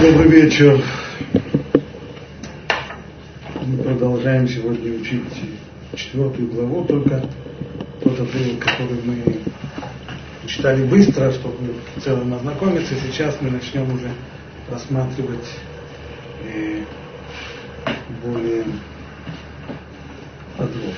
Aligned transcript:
Добрый 0.00 0.28
вечер. 0.28 0.82
Мы 3.66 3.82
продолжаем 3.82 4.48
сегодня 4.48 4.98
учить 4.98 5.26
четвертую 5.94 6.50
главу, 6.50 6.86
только 6.86 7.28
тот 8.02 8.18
отрывок, 8.18 8.60
который 8.60 8.98
мы 9.04 9.22
читали 10.46 10.86
быстро, 10.86 11.30
чтобы 11.32 11.74
в 11.96 12.00
целом 12.00 12.32
ознакомиться. 12.32 12.94
Сейчас 12.94 13.36
мы 13.42 13.50
начнем 13.50 13.94
уже 13.94 14.10
рассматривать 14.70 15.50
э, 16.44 16.82
более 18.24 18.64
подробно. 20.56 20.94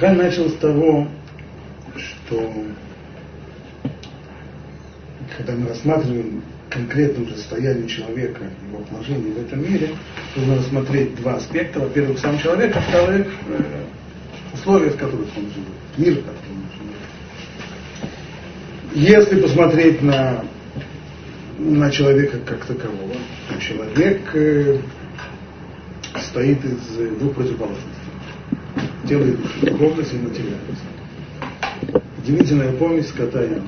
Рамхан 0.00 0.16
начал 0.16 0.48
с 0.48 0.54
того, 0.54 1.08
что 1.96 2.52
когда 5.36 5.54
мы 5.54 5.68
рассматриваем 5.68 6.42
конкретное 6.70 7.24
уже 7.24 7.36
человека, 7.88 8.44
его 8.68 8.78
положение 8.84 9.32
в 9.32 9.38
этом 9.38 9.60
мире, 9.62 9.90
нужно 10.36 10.56
рассмотреть 10.56 11.16
два 11.16 11.34
аспекта. 11.34 11.80
Во-первых, 11.80 12.18
сам 12.20 12.38
человек, 12.38 12.76
а 12.76 12.80
во-вторых, 12.80 13.26
э, 13.48 13.84
условия, 14.54 14.90
в 14.90 14.96
которых 14.96 15.28
он 15.36 15.44
живет, 15.50 15.66
мир, 15.96 16.14
в 16.14 16.18
котором 16.18 16.62
он 16.62 16.68
живет. 18.94 19.10
Если 19.10 19.40
посмотреть 19.40 20.02
на, 20.02 20.44
на 21.58 21.90
человека 21.90 22.38
как 22.46 22.64
такового, 22.66 23.14
то 23.48 23.60
человек 23.60 24.20
э, 24.34 24.78
состоит 26.14 26.64
из 26.64 27.18
двух 27.18 27.34
противоположностей 27.34 28.07
делает 29.08 29.38
духовность 29.62 30.12
и 30.12 30.16
материальность. 30.18 30.82
Удивительная 32.18 32.72
помесь 32.72 33.08
скота 33.08 33.42
и 33.42 33.46
ангела. 33.46 33.62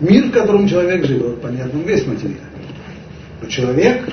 Мир, 0.00 0.26
в 0.26 0.30
котором 0.32 0.68
человек 0.68 1.06
живет, 1.06 1.40
понятно, 1.40 1.78
весь 1.78 2.06
материальный. 2.06 2.40
Но 3.40 3.48
человек, 3.48 4.08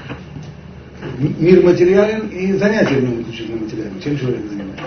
мир 1.20 1.64
материален 1.64 2.30
и 2.30 2.54
занятия 2.54 2.95
в 2.95 3.04
нем 3.04 3.22
исключительно 3.22 3.61
материальны. 3.61 4.00
Чем 4.02 4.17
человек 4.17 4.45
занимается? 4.48 4.86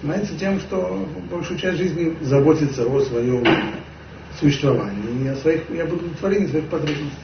Занимается 0.00 0.34
тем, 0.38 0.60
что 0.60 1.08
большую 1.30 1.58
часть 1.58 1.78
жизни 1.78 2.16
заботится 2.22 2.84
о 2.84 3.00
своем 3.00 3.44
существовании 4.40 5.24
и 5.24 5.28
о 5.28 5.36
своих, 5.36 5.70
и 5.70 5.78
об 5.78 5.92
удовлетворении 5.92 6.46
своих 6.46 6.66
потребностей. 6.66 7.16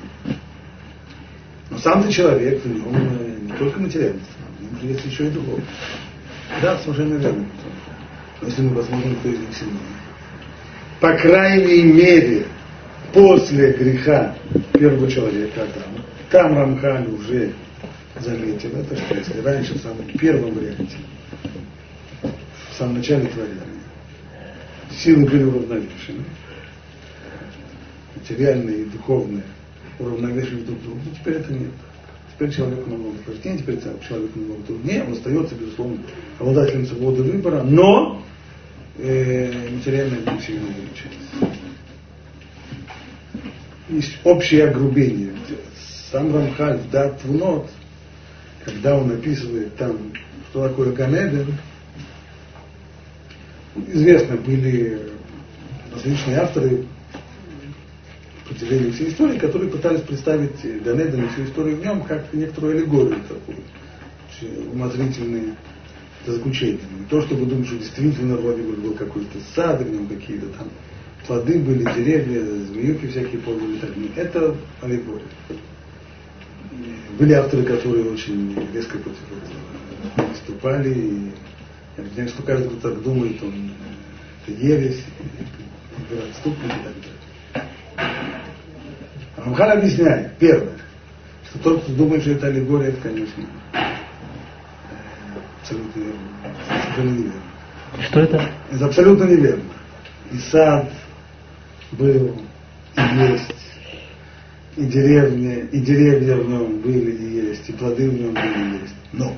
Но 1.71 1.79
сам 1.79 2.03
ты 2.05 2.13
человек, 2.13 2.63
в 2.63 2.67
нем 2.67 3.47
не 3.47 3.53
только 3.53 3.81
материальность, 3.81 4.27
в 4.59 4.63
нем 4.63 4.81
же 4.81 4.87
есть 4.89 5.05
еще 5.05 5.27
и 5.27 5.31
духовность. 5.31 5.69
Да, 6.63 6.79
совершенно 6.79 7.15
верно. 7.15 7.47
Но 8.41 8.49
если 8.49 8.63
мы 8.63 8.77
посмотрим, 8.77 9.17
кто 9.17 9.29
из 9.29 9.39
них 9.39 9.57
сильнее. 9.57 9.79
По 11.01 11.17
крайней 11.17 11.83
мере, 11.83 12.47
после 13.13 13.73
греха 13.73 14.35
первого 14.73 15.11
человека 15.11 15.63
Адама, 15.63 16.05
там 16.31 16.57
Рамхан 16.57 17.15
уже 17.15 17.53
заметил 18.21 18.71
это, 18.79 18.97
что 18.97 19.15
если 19.15 19.41
раньше 19.41 19.75
в 19.75 19.83
самом 19.83 20.05
первом 20.19 20.55
варианте, 20.55 20.97
в 22.23 22.79
самом 22.79 22.97
начале 22.97 23.27
творения, 23.27 23.61
силы 24.91 25.27
были 25.27 25.43
уравновешены, 25.45 26.25
материальные 28.15 28.83
и 28.83 28.85
духовные 28.87 29.43
уравновешивали 29.99 30.63
друг 30.63 30.83
друга, 30.83 31.01
теперь 31.19 31.35
это 31.35 31.53
нет. 31.53 31.71
Теперь 32.35 32.53
человеку 32.53 32.91
намного 32.91 33.17
сложнее, 33.25 33.59
теперь 33.59 33.81
человеку 33.81 34.39
намного 34.39 34.63
труднее, 34.65 35.05
он 35.05 35.13
остается, 35.13 35.55
безусловно, 35.55 35.99
обладателем 36.41 36.87
свободы 36.87 37.23
выбора, 37.23 37.63
но 37.63 38.23
э, 38.99 39.69
материальная 39.71 40.19
не 40.19 40.41
сильно 40.41 40.67
увеличивается. 40.67 41.65
Есть 43.89 44.19
общее 44.25 44.69
огрубение. 44.69 45.33
Сам 46.11 46.35
Рамхаль 46.35 46.79
в 46.79 46.91
Дат 46.91 47.23
Внот, 47.23 47.71
когда 48.65 48.97
он 48.97 49.13
описывает 49.13 49.77
там, 49.77 49.97
что 50.51 50.69
такое 50.69 50.91
Ганеден, 50.91 51.55
известно, 53.89 54.37
были 54.37 55.11
различные 55.93 56.39
авторы, 56.39 56.85
определению 58.55 58.93
всей 58.93 59.09
истории, 59.09 59.39
которые 59.39 59.71
пытались 59.71 60.03
представить 60.03 60.83
Ганеден 60.83 61.25
и 61.25 61.29
всю 61.29 61.45
историю 61.45 61.77
в 61.77 61.85
нем 61.85 62.03
как 62.03 62.33
некоторую 62.33 62.77
аллегорию 62.77 63.21
такую, 63.29 63.59
умозрительные 64.73 65.57
заключения. 66.27 66.81
Не 66.99 67.07
то, 67.09 67.21
чтобы 67.23 67.47
думать, 67.47 67.67
что 67.67 67.77
действительно 67.77 68.37
вроде 68.37 68.63
бы 68.63 68.73
был 68.75 68.95
какой-то 68.95 69.39
сад, 69.55 69.83
в 69.83 69.91
нем 69.91 70.07
какие-то 70.07 70.47
там 70.49 70.69
плоды 71.27 71.59
были, 71.59 71.85
деревья, 71.95 72.45
змеюки 72.45 73.07
всякие 73.09 73.41
ползали. 73.41 73.79
Так, 73.79 73.91
это 74.17 74.57
аллегория. 74.83 75.27
Были 77.19 77.33
авторы, 77.33 77.65
которые 77.65 78.11
очень 78.11 78.57
резко 78.73 78.99
против 78.99 79.21
этого 80.17 80.29
выступали. 80.29 80.93
И 80.93 81.31
я 81.97 82.05
знаю, 82.15 82.29
что 82.29 82.43
каждый, 82.43 82.69
кто 82.69 82.91
так 82.91 83.03
думает, 83.03 83.43
он 83.43 83.71
это 84.47 84.61
ересь, 84.61 85.03
отступник 86.31 86.67
и 86.67 86.69
так 86.69 86.83
далее. 86.83 87.14
Рамхан 89.45 89.79
объясняет, 89.79 90.39
первое, 90.39 90.79
что 91.49 91.59
тот, 91.59 91.83
кто 91.83 91.93
думает, 91.93 92.23
что 92.23 92.33
это 92.33 92.47
аллегория, 92.47 92.89
это, 92.89 93.01
конечно, 93.03 93.45
абсолютно 95.61 96.01
неверно. 97.03 97.33
Что 98.09 98.21
это? 98.21 98.51
Это 98.73 98.87
абсолютно 98.87 99.25
неверно. 99.25 99.65
И 100.33 100.39
сад 100.39 100.91
был, 101.93 102.41
и 102.97 103.17
есть, 103.17 103.55
и 104.77 104.85
деревня, 104.87 105.59
и 105.61 105.81
деревья 105.81 106.37
в 106.37 106.49
нем 106.49 106.79
были 106.81 107.11
и 107.11 107.49
есть, 107.49 107.69
и 107.69 107.73
плоды 107.73 108.09
в 108.09 108.15
нем 108.15 108.33
были 108.33 108.79
и 108.79 108.81
есть. 108.81 108.95
Но, 109.13 109.37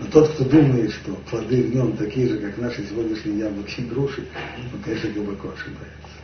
но 0.00 0.06
тот, 0.06 0.28
кто 0.30 0.44
думает, 0.44 0.92
что 0.92 1.12
плоды 1.30 1.62
в 1.62 1.74
нем 1.74 1.96
такие 1.96 2.28
же, 2.28 2.38
как 2.38 2.58
наши 2.58 2.84
сегодняшние 2.86 3.38
яблоки 3.38 3.80
и 3.80 3.84
груши, 3.84 4.26
он, 4.74 4.80
конечно, 4.82 5.10
глубоко 5.10 5.50
ошибается. 5.50 6.15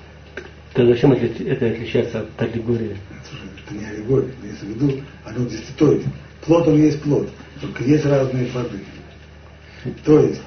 Тогда 0.75 0.97
чем 0.97 1.13
это 1.13 1.67
отличается 1.67 2.21
от 2.21 2.43
аллегории? 2.43 2.97
Это 3.67 3.75
не 3.75 3.85
аллегория, 3.85 4.31
имеется 4.43 4.65
в 4.65 4.69
виду, 4.69 5.03
оно 5.25 5.47
действительно, 5.47 6.13
плод 6.45 6.67
он 6.67 6.81
есть 6.81 7.03
плод, 7.03 7.29
только 7.61 7.85
есть 7.85 8.07
разные 8.07 8.47
плоды. 8.47 8.79
То 10.05 10.21
есть, 10.21 10.41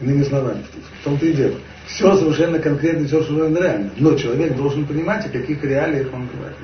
иными 0.00 0.22
словами, 0.22 0.62
в 1.00 1.04
том-то 1.04 1.26
и 1.26 1.32
дело, 1.34 1.56
все 1.86 2.16
совершенно 2.16 2.58
конкретно, 2.58 3.06
все 3.06 3.22
совершенно 3.22 3.58
реально, 3.58 3.90
но 3.98 4.16
человек 4.16 4.56
должен 4.56 4.86
понимать, 4.86 5.26
о 5.26 5.28
каких 5.28 5.62
реалиях 5.62 6.12
он 6.12 6.26
говорит. 6.26 6.56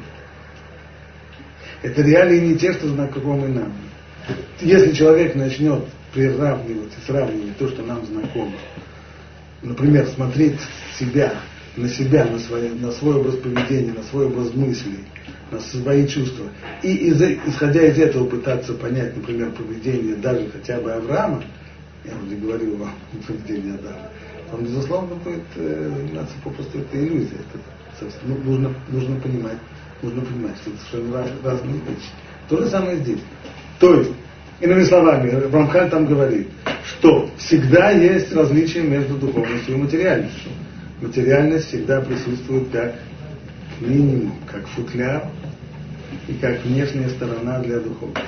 Это 1.83 2.03
реалии 2.03 2.41
не 2.41 2.57
те, 2.57 2.73
что 2.73 2.89
знакомы 2.89 3.49
нам. 3.49 3.73
Если 4.61 4.93
человек 4.93 5.35
начнет 5.35 5.85
приравнивать 6.15 6.93
и 6.97 7.07
сравнивать 7.07 7.59
то, 7.59 7.69
что 7.69 7.83
нам 7.83 8.05
знакомо, 8.07 8.53
например, 9.63 10.07
смотреть 10.07 10.59
себя 10.99 11.35
на 11.77 11.89
себя, 11.89 12.25
на, 12.25 12.39
свое, 12.39 12.71
на 12.71 12.91
свой 12.93 13.17
образ 13.17 13.37
поведения, 13.37 13.93
на 13.93 14.03
свой 14.05 14.27
образ 14.27 14.55
мыслей, 14.55 15.01
на 15.51 15.61
свои 15.61 16.07
чувства. 16.07 16.47
И 16.83 16.95
из, 16.95 17.21
исходя 17.21 17.87
из 17.87 17.99
этого 17.99 18.27
пытаться 18.27 18.75
понять, 18.75 19.15
например, 19.17 19.51
поведение 19.53 20.17
даже 20.17 20.49
хотя 20.51 20.81
бы 20.81 20.93
Авраама, 20.93 21.45
я 22.05 22.13
уже 22.25 22.37
говорил 22.37 22.77
вам 22.77 22.95
о 23.13 23.27
поведении 23.27 23.75
Адама, 23.75 24.11
он, 24.53 24.65
безусловно, 24.65 25.17
будет 25.17 25.43
э, 25.57 25.93
заниматься 25.97 26.35
попросту 26.43 26.79
этой 26.79 27.01
иллюзией. 27.01 27.41
Это, 27.53 28.11
ну, 28.25 28.37
нужно, 28.45 28.75
нужно 28.89 29.21
понимать, 29.21 29.59
нужно 30.03 30.23
понимать, 30.23 30.57
что 30.59 30.71
это 30.71 30.79
совершенно 30.91 31.19
раз, 31.19 31.31
разные 31.43 31.75
вещи. 31.75 32.11
То 32.49 32.59
же 32.59 32.69
самое 32.69 32.99
здесь. 32.99 33.21
То 33.81 33.95
есть, 33.95 34.13
иными 34.61 34.85
словами, 34.85 35.31
Рамхан 35.53 35.91
там 35.91 36.07
говорит, 36.07 36.49
что 36.85 37.29
всегда 37.39 37.91
есть 37.91 38.33
различие 38.33 38.85
между 38.85 39.17
духовностью 39.17 39.75
и 39.75 39.79
материальностью 39.79 40.53
материальность 41.01 41.69
всегда 41.69 42.01
присутствует 42.01 42.69
как 42.71 42.95
минимум, 43.81 44.35
как 44.51 44.67
футляр 44.69 45.29
и 46.29 46.35
как 46.35 46.65
внешняя 46.65 47.09
сторона 47.11 47.61
для 47.61 47.81
духовности. 47.81 48.25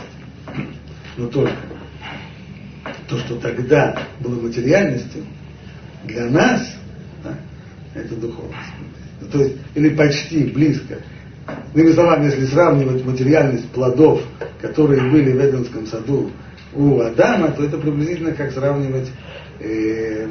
Но 1.17 1.27
только 1.29 1.57
то, 3.09 3.19
что 3.19 3.37
тогда 3.37 4.03
было 4.21 4.41
материальностью, 4.41 5.25
для 6.05 6.27
нас 6.27 6.77
да, 7.25 7.35
это 7.95 8.15
духовность. 8.15 8.57
То 9.33 9.43
есть, 9.43 9.57
или 9.75 9.91
почти 9.91 10.45
близко. 10.45 10.99
Иными 11.75 11.93
словами, 11.93 12.27
если 12.27 12.47
сравнивать 12.47 13.05
материальность 13.05 13.69
плодов, 13.71 14.23
которые 14.61 15.11
были 15.11 15.33
в 15.33 15.41
Эденском 15.41 15.87
саду 15.87 16.31
у 16.75 17.01
Адама, 17.01 17.51
то 17.51 17.65
это 17.65 17.79
приблизительно 17.79 18.33
как 18.33 18.53
сравнивать 18.53 19.11
э, 19.61 20.29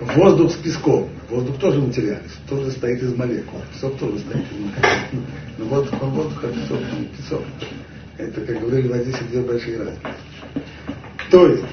воздух 0.00 0.52
с 0.52 0.56
песком. 0.56 1.08
Воздух 1.30 1.58
тоже 1.58 1.80
материальность, 1.80 2.38
тоже 2.48 2.70
стоит 2.70 3.02
из 3.02 3.14
молекул. 3.14 3.60
Песок 3.72 3.98
тоже 3.98 4.18
стоит 4.18 4.44
из 4.52 4.58
молекул. 4.58 5.20
Но 5.58 5.64
воздух, 5.66 6.02
он 6.02 6.10
воздух, 6.10 6.44
а 6.44 6.48
песок, 6.48 6.78
он 6.78 7.06
песок. 7.16 7.42
Это, 8.18 8.40
как 8.42 8.60
говорили, 8.60 8.88
в 8.88 8.90
воде 8.90 9.12
две 9.30 9.40
большие 9.42 9.78
разницы. 9.78 10.00
То 11.30 11.46
есть, 11.48 11.64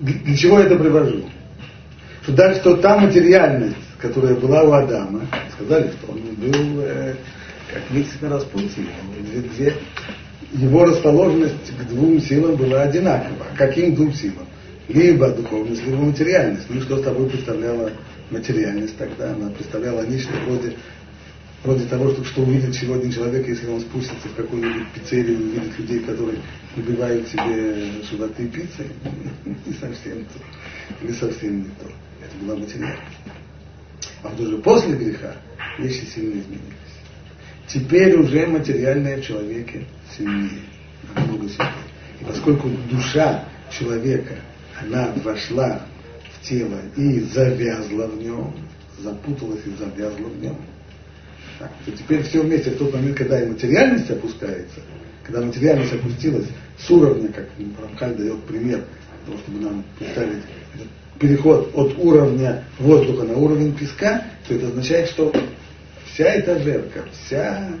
для 0.00 0.36
чего 0.36 0.58
я 0.58 0.66
это 0.66 0.76
привожу? 0.76 1.24
Что 2.22 2.32
даже 2.32 2.60
что 2.60 2.76
та 2.76 2.98
материальность, 2.98 3.76
которая 3.98 4.34
была 4.34 4.62
у 4.62 4.72
Адама, 4.72 5.22
сказали, 5.54 5.90
что 5.90 6.12
он 6.12 6.20
был 6.36 6.80
э, 6.80 7.14
как 7.72 7.90
месяц 7.90 8.12
на 8.20 8.30
распутье, 8.30 8.84
где 9.32 9.74
его 10.52 10.84
расположенность 10.84 11.76
к 11.76 11.88
двум 11.88 12.20
силам 12.20 12.56
была 12.56 12.82
одинакова. 12.82 13.46
Каким 13.56 13.94
двум 13.94 14.12
силам? 14.12 14.46
Либо 14.88 15.30
духовность, 15.30 15.84
либо 15.84 15.96
материальность. 15.96 16.66
Ну 16.68 16.80
что 16.82 16.98
с 16.98 17.02
тобой 17.02 17.28
представляла 17.30 17.90
материальность 18.30 18.96
тогда? 18.98 19.32
Она 19.32 19.48
представляла 19.50 20.04
нечто 20.06 20.32
вроде, 20.46 20.74
вроде 21.62 21.86
того, 21.86 22.10
что, 22.10 22.24
что 22.24 22.42
увидит 22.42 22.74
сегодня 22.74 23.10
человек, 23.10 23.48
если 23.48 23.66
он 23.68 23.80
спустится 23.80 24.28
в 24.28 24.34
какую-нибудь 24.34 24.92
пиццерию 24.92 25.38
и 25.38 25.42
увидит 25.42 25.78
людей, 25.78 26.00
которые 26.00 26.38
набивают 26.76 27.26
себе 27.28 28.02
животы 28.10 28.46
пиццей. 28.48 28.88
Не 29.66 29.72
совсем 29.72 30.26
то. 30.26 31.06
Не 31.06 31.12
совсем 31.12 31.58
не 31.60 31.68
то. 31.68 31.86
Это 32.20 32.44
была 32.44 32.56
материальность. 32.56 33.00
А 34.22 34.28
вот 34.28 34.40
уже 34.40 34.58
после 34.58 34.96
греха 34.96 35.36
вещи 35.78 36.04
сильно 36.04 36.40
изменились. 36.40 36.94
Теперь 37.66 38.16
уже 38.16 38.46
материальное 38.46 39.16
в 39.16 39.22
человеке 39.22 39.86
сильнее, 40.16 40.60
намного 41.14 41.48
сильнее. 41.48 41.72
И 42.20 42.24
поскольку 42.24 42.68
душа 42.90 43.48
человека, 43.70 44.34
она 44.80 45.12
вошла 45.22 45.82
в 46.34 46.48
тело 46.48 46.78
и 46.96 47.20
завязла 47.20 48.06
в 48.06 48.22
нем, 48.22 48.54
запуталась 48.98 49.64
и 49.66 49.70
завязла 49.70 50.28
в 50.28 50.42
нем, 50.42 50.56
так, 51.58 51.70
то 51.84 51.92
теперь 51.92 52.22
все 52.22 52.42
вместе, 52.42 52.70
в 52.70 52.78
тот 52.78 52.92
момент, 52.92 53.16
когда 53.16 53.40
и 53.42 53.46
материальность 53.46 54.10
опускается, 54.10 54.80
когда 55.22 55.40
материальность 55.40 55.92
опустилась 55.92 56.46
с 56.78 56.90
уровня, 56.90 57.28
как 57.28 57.48
Рамхаль 57.80 58.16
дает 58.16 58.42
пример, 58.44 58.84
того, 59.26 59.38
чтобы 59.38 59.60
нам 59.60 59.84
представить 59.98 60.42
переход 61.18 61.70
от 61.74 61.96
уровня 61.98 62.64
воздуха 62.78 63.24
на 63.24 63.34
уровень 63.34 63.74
песка, 63.74 64.24
то 64.46 64.54
это 64.54 64.68
означает, 64.68 65.08
что 65.10 65.32
вся 66.12 66.24
эта 66.24 66.58
жерка, 66.60 67.04
вся 67.12 67.72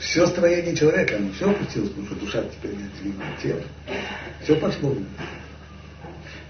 все 0.00 0.26
строение 0.26 0.74
человека, 0.74 1.16
оно 1.16 1.30
все 1.32 1.50
опустилось, 1.50 1.90
потому 1.90 2.06
что 2.06 2.16
душа 2.16 2.42
теперь 2.42 2.72
неотделима 2.74 3.24
от 3.32 3.42
тела. 3.42 3.62
Все 4.42 4.56
пошло. 4.56 4.96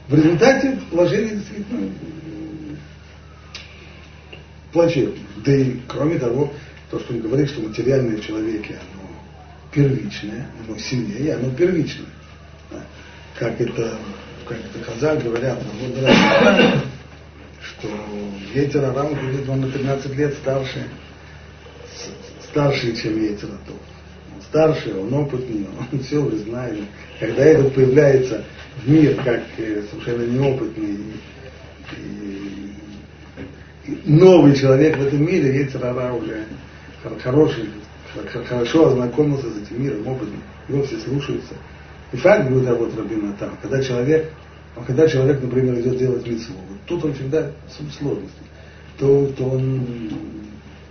В 0.06 0.14
результате 0.14 0.78
положение 0.90 1.36
действительно 1.36 1.92
плачевное. 4.72 5.18
Да 5.44 5.52
и 5.52 5.76
кроме 5.88 6.18
того, 6.18 6.52
то, 6.90 7.00
что 7.00 7.12
он 7.12 7.20
говорит, 7.20 7.50
что 7.50 7.60
материальное 7.60 8.16
в 8.16 8.24
человеке, 8.24 8.78
оно 8.94 9.08
первичное, 9.72 10.46
оно 10.64 10.78
сильнее, 10.78 11.34
оно 11.34 11.50
первичное. 11.50 12.06
Как 13.36 13.60
это, 13.60 13.96
как 14.46 14.58
это 14.58 14.84
Хазаль 14.84 15.22
говорят, 15.22 15.58
что 17.62 17.88
ветер 18.54 18.84
Арам 18.84 19.14
будет 19.14 19.48
он 19.48 19.60
на 19.62 19.70
13 19.70 20.14
лет 20.16 20.34
старше 20.34 20.86
старше, 22.50 22.94
чем 22.94 23.22
Ецератов. 23.22 23.76
Он 24.34 24.42
старше, 24.42 24.94
он 24.94 25.12
опытнее, 25.14 25.66
он 25.92 26.00
все 26.02 26.18
уже 26.18 26.38
знает. 26.38 26.78
Когда 27.18 27.44
этот 27.44 27.74
появляется 27.74 28.44
в 28.82 28.90
мир 28.90 29.16
как 29.16 29.42
э, 29.58 29.82
совершенно 29.90 30.22
неопытный 30.22 30.96
и, 31.96 32.72
и 33.86 34.00
новый 34.04 34.54
человек 34.54 34.96
в 34.96 35.06
этом 35.06 35.24
мире, 35.24 35.60
Ецерара 35.60 36.12
уже 36.12 36.44
хороший, 37.22 37.68
хорошо 38.46 38.88
ознакомился 38.88 39.50
с 39.50 39.62
этим 39.62 39.82
миром, 39.82 40.06
опытный, 40.06 40.40
его 40.68 40.82
все 40.84 40.98
слушаются. 40.98 41.54
И 42.12 42.16
факт 42.16 42.50
будет 42.50 42.76
вот 42.76 42.96
Рабина 42.96 43.34
там, 43.38 43.56
когда 43.62 43.82
человек, 43.82 44.30
когда 44.86 45.06
человек, 45.06 45.40
например, 45.40 45.78
идет 45.80 45.96
делать 45.98 46.26
митцву, 46.26 46.56
вот 46.68 46.78
тут 46.86 47.04
он 47.04 47.14
всегда 47.14 47.50
сложности, 47.98 48.42
то, 48.98 49.26
то 49.36 49.44
он 49.44 49.86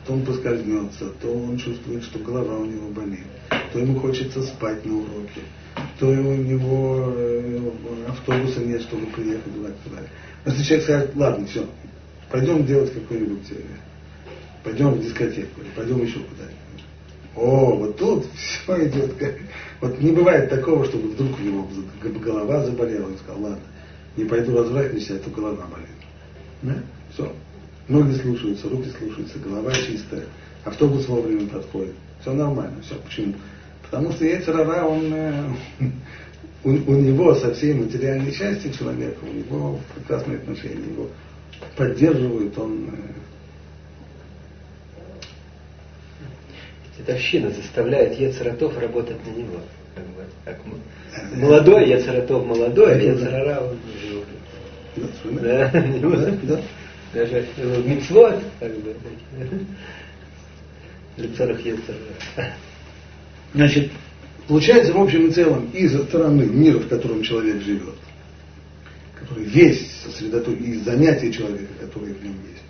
то 0.06 0.13
он 0.13 0.25
поскользнется, 0.25 1.10
то 1.22 1.28
он 1.31 1.57
чувствует, 1.57 2.04
что 2.04 2.19
голова 2.19 2.57
у 2.57 2.66
него 2.66 2.90
болит, 2.90 3.25
то 3.72 3.80
ему 3.80 4.00
хочется 4.00 4.42
спать 4.44 4.86
на 4.86 4.98
уроке, 4.98 5.42
то 6.00 6.07
у 6.07 6.36
него 6.36 7.13
э, 7.16 7.72
автобуса 8.07 8.62
нет, 8.62 8.81
чтобы 8.81 9.06
приехать 9.07 9.54
туда, 9.54 9.69
туда. 9.84 10.01
Если 10.46 10.63
человек 10.63 10.84
скажет, 10.84 11.16
ладно, 11.16 11.46
все, 11.48 11.66
пойдем 12.31 12.66
делать 12.66 12.94
какой-нибудь, 12.94 13.51
э, 13.51 13.62
пойдем 14.63 14.92
в 14.92 15.01
дискотеку, 15.04 15.62
или 15.62 15.69
пойдем 15.75 16.01
еще 16.01 16.19
куда-нибудь. 16.19 16.60
О, 17.36 17.75
вот 17.75 17.98
тут 17.98 18.25
все 18.36 18.88
идет. 18.88 19.13
Как... 19.13 19.36
Вот 19.81 20.00
не 20.01 20.12
бывает 20.12 20.50
такого, 20.50 20.86
чтобы 20.86 21.10
вдруг 21.10 21.40
у 21.40 21.44
него 21.44 21.68
голова 22.19 22.66
заболела, 22.66 23.07
он 23.07 23.18
сказал, 23.18 23.42
ладно, 23.42 23.63
не 24.18 24.25
пойду 24.25 24.57
развратничать, 24.57 25.12
а 25.12 25.19
то 25.19 25.30
голова 25.30 25.66
болит. 25.68 25.88
Да? 26.62 26.75
Все. 27.13 27.31
Ноги 27.89 28.13
слушаются, 28.18 28.69
руки 28.69 28.89
слушаются, 29.00 29.39
голова 29.39 29.74
чистая, 29.74 30.25
автобус 30.63 31.07
вовремя 31.07 31.47
подходит. 31.47 31.95
Все 32.21 32.31
нормально. 32.33 32.75
Все. 32.83 32.94
Почему? 32.95 33.33
Потому 33.81 34.12
что 34.12 34.25
Ецерара, 34.25 34.86
он, 34.86 35.12
э, 35.12 35.50
у, 36.63 36.69
у 36.69 36.95
него 37.01 37.33
со 37.33 37.51
всей 37.56 37.74
материальной 37.74 38.31
частью 38.31 38.71
человека, 38.74 39.18
у 39.24 39.33
него 39.33 39.80
прекрасные 39.95 40.38
отношения, 40.38 40.86
его 40.86 41.07
поддерживают, 41.75 42.56
он 42.59 42.89
э, 42.89 43.19
Дедовщина 47.00 47.50
заставляет 47.50 48.19
Ецератов 48.19 48.77
работать 48.77 49.18
на 49.25 49.31
него. 49.31 49.62
Как 49.95 50.06
бы, 50.06 50.25
как 50.45 50.59
молодой 51.36 51.89
Ецератов 51.89 52.45
молодой, 52.45 52.94
а 52.94 52.97
Ецерара 52.97 53.62
он 53.62 53.77
да, 55.41 55.71
да, 55.71 56.38
да 56.44 56.62
даже 57.13 57.47
мицвод, 57.85 58.41
как 58.59 58.75
бы, 58.79 58.95
лицарах 61.17 61.59
Значит, 63.53 63.91
получается 64.47 64.94
в 64.94 65.01
общем 65.01 65.27
и 65.27 65.31
целом 65.31 65.69
из-за 65.73 66.03
стороны 66.03 66.45
мира, 66.45 66.79
в 66.79 66.88
котором 66.88 67.23
человек 67.23 67.61
живет, 67.61 67.95
который 69.19 69.45
весь 69.45 69.91
сосредоточен, 70.03 70.63
из 70.63 70.84
занятия 70.84 71.31
человека, 71.31 71.74
которые 71.79 72.13
в 72.13 72.24
нем 72.24 72.36
есть, 72.50 72.63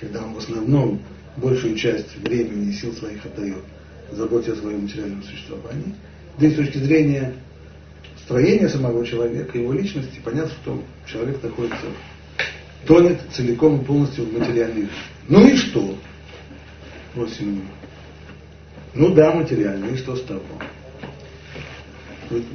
когда 0.00 0.22
он 0.24 0.34
в 0.34 0.38
основном 0.38 1.00
большую 1.36 1.76
часть 1.76 2.16
времени 2.16 2.70
и 2.70 2.72
сил 2.72 2.92
своих 2.94 3.24
отдает 3.24 3.62
заботе 4.10 4.52
о 4.52 4.56
своем 4.56 4.82
материальном 4.82 5.22
существовании, 5.22 5.94
да 6.38 6.46
и 6.46 6.50
с 6.50 6.54
точки 6.54 6.78
зрения 6.78 7.34
строения 8.24 8.68
самого 8.68 9.04
человека, 9.06 9.58
его 9.58 9.72
личности, 9.72 10.20
понятно, 10.24 10.52
что 10.62 10.82
человек 11.06 11.42
находится 11.42 11.86
тонет 12.86 13.20
целиком 13.32 13.80
и 13.80 13.84
полностью 13.84 14.26
в 14.26 14.38
материальный 14.38 14.82
мир. 14.82 14.90
Ну 15.28 15.46
и 15.46 15.56
что? 15.56 15.96
Семью. 17.38 17.62
Ну 18.94 19.14
да, 19.14 19.32
материальный, 19.32 19.94
и 19.94 19.96
что 19.96 20.16
с 20.16 20.22
того? 20.22 20.42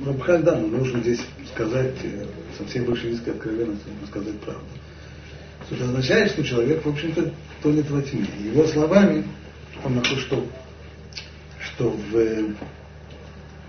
Рабхаль, 0.05 0.41
да, 0.41 0.55
но 0.55 0.67
нужно 0.67 0.99
здесь 1.01 1.21
сказать, 1.53 1.93
э, 2.03 2.25
со 2.57 2.65
всей 2.65 2.81
большевистской 2.81 3.33
откровенностью, 3.33 3.91
сказать 4.07 4.39
правду. 4.39 4.65
Что 5.65 5.75
это 5.75 5.85
означает, 5.85 6.31
что 6.31 6.43
человек, 6.43 6.83
в 6.83 6.89
общем-то, 6.89 7.31
тонет 7.61 7.89
во 7.89 8.01
тьме. 8.01 8.25
Его 8.39 8.65
словами, 8.65 9.25
он 9.83 9.95
находит, 9.95 10.19
что, 10.19 10.45
что 11.59 11.89
в, 11.89 12.11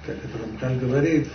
как 0.06 0.16
это 0.16 0.38
Рамхан 0.42 0.78
говорит, 0.78 1.28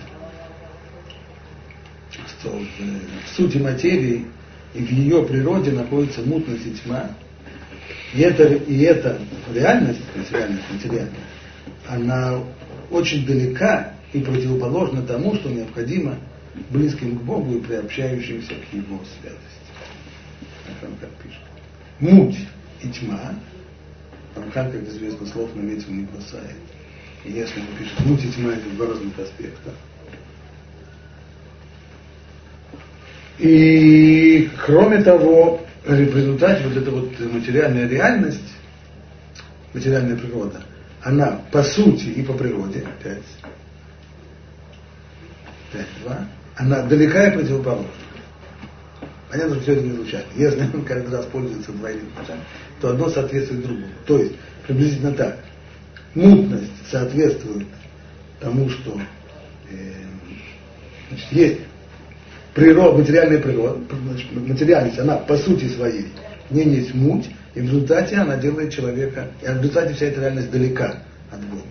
что 2.11 2.49
в, 2.49 2.59
в 2.59 3.35
сути 3.35 3.57
материи 3.57 4.25
и 4.73 4.83
в 4.83 4.91
ее 4.91 5.23
природе 5.25 5.71
находится 5.71 6.21
мутность 6.21 6.65
и 6.65 6.71
тьма, 6.71 7.11
и 8.13 8.21
это, 8.21 8.45
и 8.45 8.81
это 8.81 9.19
реальность, 9.53 10.01
то 10.13 10.19
есть 10.19 10.31
реальность 10.31 10.63
материальная, 10.71 11.11
она 11.87 12.39
очень 12.91 13.25
далека 13.25 13.93
и 14.13 14.19
противоположна 14.19 15.01
тому, 15.03 15.35
что 15.35 15.49
необходимо 15.49 16.17
близким 16.69 17.17
к 17.17 17.21
Богу 17.23 17.55
и 17.55 17.61
приобщающимся 17.61 18.53
к 18.53 18.73
Его 18.73 18.99
святости. 19.19 19.39
Как 20.99 21.09
пишет. 21.23 21.41
Муть 21.99 22.37
и 22.81 22.89
тьма, 22.89 23.35
Рамхан, 24.35 24.71
как 24.71 24.83
известно, 24.87 25.25
слов 25.27 25.55
наметил 25.55 25.91
не 25.91 26.05
бросает. 26.05 26.55
И 27.23 27.31
если 27.31 27.59
он 27.59 27.67
пишет 27.77 27.99
муть 28.05 28.23
и 28.23 28.31
тьма, 28.31 28.53
это 28.53 28.69
два 28.71 28.87
разных 28.87 29.17
аспекта. 29.17 29.71
И 33.39 34.49
кроме 34.65 35.03
того, 35.03 35.65
в 35.85 35.89
вот 36.67 36.77
эта 36.77 36.91
вот 36.91 37.19
материальная 37.19 37.87
реальность, 37.87 38.53
материальная 39.73 40.15
природа, 40.15 40.61
она 41.01 41.41
по 41.51 41.63
сути 41.63 42.05
и 42.05 42.23
по 42.23 42.33
природе, 42.33 42.79
опять, 42.99 43.23
опять 45.71 45.87
два, 46.03 46.27
она 46.55 46.83
далека 46.83 47.27
и 47.27 47.37
противоположна. 47.37 47.87
Понятно, 49.29 49.55
что 49.55 49.63
все 49.63 49.73
это 49.73 49.81
не 49.81 49.95
случайно. 49.95 50.27
Если 50.35 50.61
он 50.61 50.85
каждый 50.85 51.11
раз 51.11 51.25
пользуется 51.25 51.71
двойным 51.71 52.05
значением, 52.13 52.45
то 52.79 52.89
одно 52.89 53.09
соответствует 53.09 53.63
другому. 53.63 53.87
То 54.05 54.19
есть, 54.19 54.35
приблизительно 54.67 55.11
так. 55.13 55.39
Мутность 56.13 56.71
соответствует 56.91 57.65
тому, 58.39 58.69
что 58.69 59.01
э, 59.71 59.93
значит, 61.09 61.31
есть 61.31 61.59
природа, 62.53 62.97
материальная 62.99 63.39
природа, 63.39 63.79
материальность, 64.33 64.99
она 64.99 65.17
по 65.17 65.37
сути 65.37 65.67
своей 65.69 66.07
не 66.49 66.63
есть 66.63 66.93
муть, 66.93 67.29
и 67.55 67.61
в 67.61 67.63
результате 67.63 68.17
она 68.17 68.37
делает 68.37 68.71
человека, 68.71 69.29
и 69.41 69.45
в 69.45 69.57
результате 69.57 69.93
вся 69.93 70.07
эта 70.07 70.21
реальность 70.21 70.51
далека 70.51 70.99
от 71.31 71.41
Бога. 71.45 71.63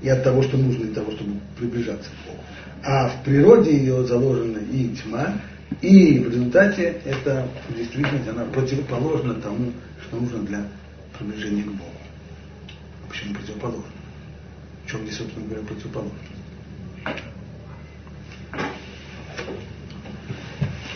И 0.00 0.08
от 0.08 0.22
того, 0.24 0.42
что 0.42 0.56
нужно 0.56 0.84
для 0.84 0.94
того, 0.94 1.12
чтобы 1.12 1.34
приближаться 1.58 2.10
к 2.10 2.26
Богу. 2.26 2.38
А 2.84 3.08
в 3.08 3.24
природе 3.24 3.76
ее 3.76 4.04
заложена 4.04 4.58
и 4.58 4.88
тьма, 4.96 5.34
и 5.80 6.18
в 6.18 6.30
результате 6.30 7.00
это 7.04 7.48
действительно 7.76 8.20
она 8.30 8.44
противоположна 8.44 9.34
тому, 9.34 9.72
что 10.06 10.16
нужно 10.16 10.40
для 10.40 10.64
приближения 11.16 11.62
к 11.62 11.68
Богу. 11.68 11.90
Почему 13.08 13.34
противоположно? 13.34 13.84
В 14.84 14.90
чем 14.90 15.02
здесь, 15.02 15.18
собственно 15.18 15.46
говоря, 15.46 15.62
противоположность? 15.66 16.31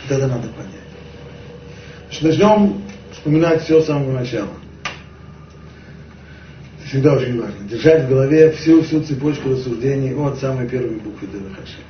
Это 0.08 0.26
надо 0.26 0.48
понять. 0.48 0.72
Значит, 2.06 2.22
начнем 2.22 2.82
вспоминать 3.12 3.62
все 3.62 3.80
с 3.80 3.86
самого 3.86 4.12
начала. 4.12 4.50
Это 6.78 6.88
всегда 6.88 7.14
очень 7.14 7.40
важно. 7.40 7.68
Держать 7.68 8.04
в 8.04 8.08
голове 8.08 8.52
всю, 8.52 8.82
всю 8.82 9.02
цепочку 9.02 9.50
рассуждений 9.50 10.14
от 10.14 10.38
самой 10.38 10.68
первой 10.68 10.96
буквы 10.96 11.26
до 11.28 11.38
Хашем. 11.54 11.80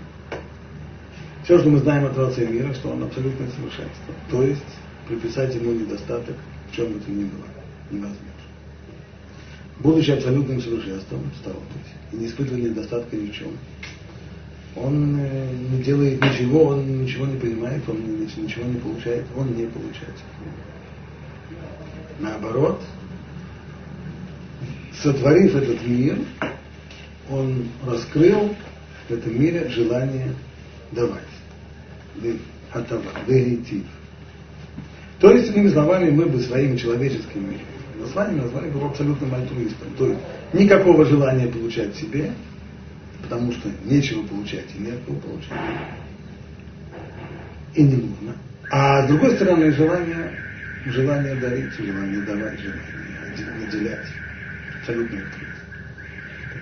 Все, 1.45 1.59
что 1.59 1.69
мы 1.69 1.79
знаем 1.79 2.07
о 2.07 2.09
Творце 2.09 2.47
мира, 2.47 2.73
что 2.75 2.89
он 2.89 3.05
абсолютное 3.05 3.49
совершенство. 3.51 4.15
То 4.31 4.43
есть 4.43 4.63
приписать 5.07 5.55
ему 5.55 5.73
недостаток, 5.73 6.35
в 6.71 6.75
чем 6.75 6.93
бы 6.93 7.01
то 7.01 7.11
ни 7.11 7.25
было, 7.25 7.45
невозможно. 7.91 8.27
Будучи 9.79 10.11
абсолютным 10.11 10.61
совершенством, 10.61 11.31
стал 11.41 11.53
быть, 11.53 11.93
и 12.13 12.17
не 12.17 12.27
испытывая 12.27 12.63
недостатка 12.63 13.15
ни 13.15 13.31
в 13.31 13.35
чем, 13.35 13.49
он 14.76 15.18
э, 15.18 15.49
не 15.71 15.83
делает 15.83 16.23
ничего, 16.23 16.64
он 16.64 17.02
ничего 17.02 17.26
не 17.26 17.38
понимает, 17.38 17.83
он 17.88 17.97
ничего 18.21 18.64
не 18.64 18.78
получает, 18.78 19.25
он 19.37 19.54
не 19.54 19.66
получает. 19.66 20.14
Наоборот, 22.21 22.80
сотворив 25.02 25.54
этот 25.56 25.87
мир, 25.87 26.18
он 27.30 27.68
раскрыл 27.87 28.54
в 29.09 29.12
этом 29.12 29.40
мире 29.40 29.68
желание 29.68 30.33
давать 30.92 31.23
лейтив. 33.26 33.85
То 35.21 35.30
есть, 35.30 35.50
иными 35.54 35.71
словами, 35.71 36.11
мы 36.11 36.26
бы 36.26 36.40
своими 36.40 36.76
человеческими 36.76 37.59
названиями 37.99 38.42
назвали 38.42 38.71
бы 38.71 38.85
абсолютным 38.85 39.35
альтруистом. 39.35 39.88
То 39.97 40.09
есть 40.09 40.21
никакого 40.52 41.04
желания 41.06 41.47
получать 41.47 41.95
себе, 41.97 42.33
потому 43.26 43.52
что 43.52 43.68
нечего 43.85 44.23
получать 44.23 44.66
и 44.76 44.83
нет 44.83 45.00
получать. 45.02 45.61
И 47.75 47.83
не 47.83 47.97
нужно. 47.97 48.37
А 48.71 49.04
с 49.04 49.09
другой 49.09 49.35
стороны, 49.35 49.73
желание, 49.73 50.33
желание 50.87 51.35
дарить, 51.35 51.73
желание 51.75 52.23
давать, 52.23 52.59
желание 52.61 53.66
наделять. 53.66 54.06
Абсолютно 54.80 55.18
альтруист. 55.18 55.56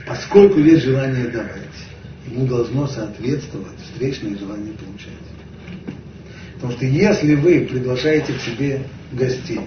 Поскольку 0.07 0.59
есть 0.59 0.85
желание 0.85 1.29
давать, 1.29 1.61
ему 2.27 2.47
должно 2.47 2.87
соответствовать 2.87 3.79
встречное 3.85 4.37
желание 4.37 4.73
получать. 4.75 5.13
Потому 6.55 6.73
что 6.73 6.87
если 6.87 7.35
вы 7.35 7.67
приглашаете 7.71 8.33
к 8.33 8.41
себе 8.41 8.83
гостей, 9.13 9.61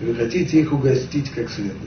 и 0.00 0.04
вы 0.04 0.14
хотите 0.14 0.60
их 0.60 0.72
угостить 0.72 1.30
как 1.30 1.50
следует, 1.50 1.78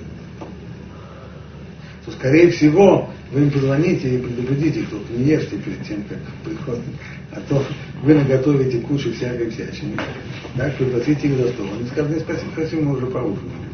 то, 2.06 2.12
скорее 2.12 2.52
всего, 2.52 3.10
вы 3.32 3.42
им 3.42 3.52
позвоните 3.52 4.16
и 4.16 4.18
предупредите, 4.20 4.84
кто 4.84 5.02
не 5.10 5.26
ешьте 5.26 5.58
перед 5.58 5.84
тем, 5.86 6.04
как 6.04 6.20
приходит, 6.46 6.84
а 7.32 7.42
то 7.48 7.64
вы 8.04 8.14
наготовите 8.14 8.80
кучу 8.80 9.12
всякой 9.14 9.50
всячины. 9.50 9.94
Так, 10.56 10.76
пригласите 10.78 11.28
их 11.28 11.38
за 11.38 11.48
стол. 11.50 11.68
Они 11.78 11.88
скажут, 11.90 12.22
спасибо, 12.22 12.50
спасибо, 12.54 12.82
мы 12.84 12.98
уже 12.98 13.08
поужинали. 13.08 13.68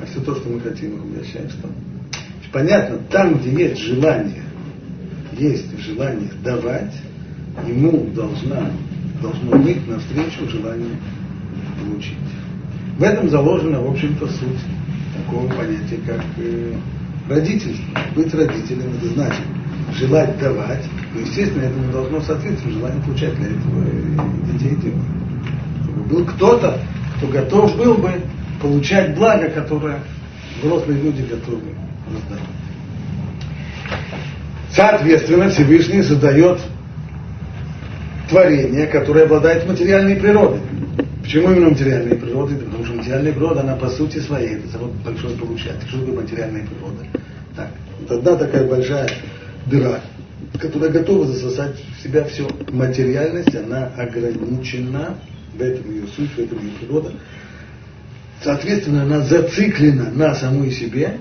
А 0.00 0.06
все 0.06 0.20
то, 0.20 0.34
что 0.36 0.48
мы 0.48 0.60
хотим, 0.60 0.94
их 0.94 1.04
угощать, 1.04 1.50
что? 1.50 1.68
Понятно, 2.52 2.98
там, 3.10 3.38
где 3.38 3.68
есть 3.68 3.82
желание, 3.82 4.42
есть 5.36 5.78
желание 5.80 6.30
давать, 6.42 6.94
ему 7.66 8.06
должна, 8.14 8.70
должно 9.20 9.58
быть 9.58 9.86
навстречу 9.86 10.48
желание 10.48 10.96
получить. 11.78 12.16
В 12.96 13.02
этом 13.02 13.28
заложена, 13.28 13.82
в 13.82 13.90
общем-то, 13.90 14.26
суть 14.28 14.60
такого 15.16 15.46
понятия, 15.48 15.98
как 16.06 16.24
э, 16.38 16.72
родительство. 17.28 17.84
Быть 18.14 18.34
родителем, 18.34 18.92
это 18.96 19.06
значит 19.14 19.42
желать 19.94 20.38
давать, 20.38 20.84
но, 21.14 21.20
естественно, 21.20 21.62
этому 21.62 21.92
должно 21.92 22.20
соответствовать 22.20 22.74
желание 22.74 23.02
получать 23.02 23.34
для 23.36 23.46
этого 23.46 23.84
детей 24.52 24.76
делать. 24.76 24.98
Чтобы 25.82 26.02
был 26.04 26.24
кто-то, 26.26 26.80
кто 27.16 27.26
готов 27.26 27.76
был 27.76 27.94
бы 27.94 28.10
получать 28.60 29.14
благо, 29.14 29.48
которое 29.48 30.00
взрослые 30.60 31.00
люди 31.00 31.22
готовы 31.22 31.74
раздавать. 32.06 32.44
Соответственно, 34.70 35.48
Всевышний 35.50 36.02
задает 36.02 36.60
творение, 38.28 38.86
которое 38.86 39.24
обладает 39.24 39.66
материальной 39.66 40.16
природой. 40.16 40.60
Почему 41.22 41.50
именно 41.50 41.70
материальной 41.70 42.16
природой? 42.16 42.58
Материальная 43.08 43.32
природа, 43.32 43.60
она 43.62 43.74
по 43.74 43.88
сути 43.88 44.18
своей, 44.18 44.56
это 44.56 44.68
завод 44.68 44.92
большой 45.02 45.34
получатель. 45.34 45.88
Что 45.88 46.00
такое 46.00 46.20
материальная 46.20 46.66
природа? 46.66 47.06
Так, 47.56 47.70
вот 48.00 48.10
одна 48.10 48.36
такая 48.36 48.68
большая 48.68 49.08
дыра, 49.64 50.02
которая 50.60 50.90
готова 50.90 51.26
засосать 51.26 51.76
в 51.96 52.02
себя 52.02 52.24
все. 52.24 52.46
Материальность, 52.70 53.54
она 53.54 53.86
ограничена, 53.96 55.14
в 55.54 55.62
этом 55.62 55.90
ее 55.90 56.06
суть, 56.08 56.32
в 56.32 56.38
этом 56.38 56.58
ее 56.58 56.70
природа. 56.78 57.14
Соответственно, 58.42 59.04
она 59.04 59.22
зациклена 59.22 60.10
на 60.10 60.34
самой 60.34 60.70
себе, 60.70 61.18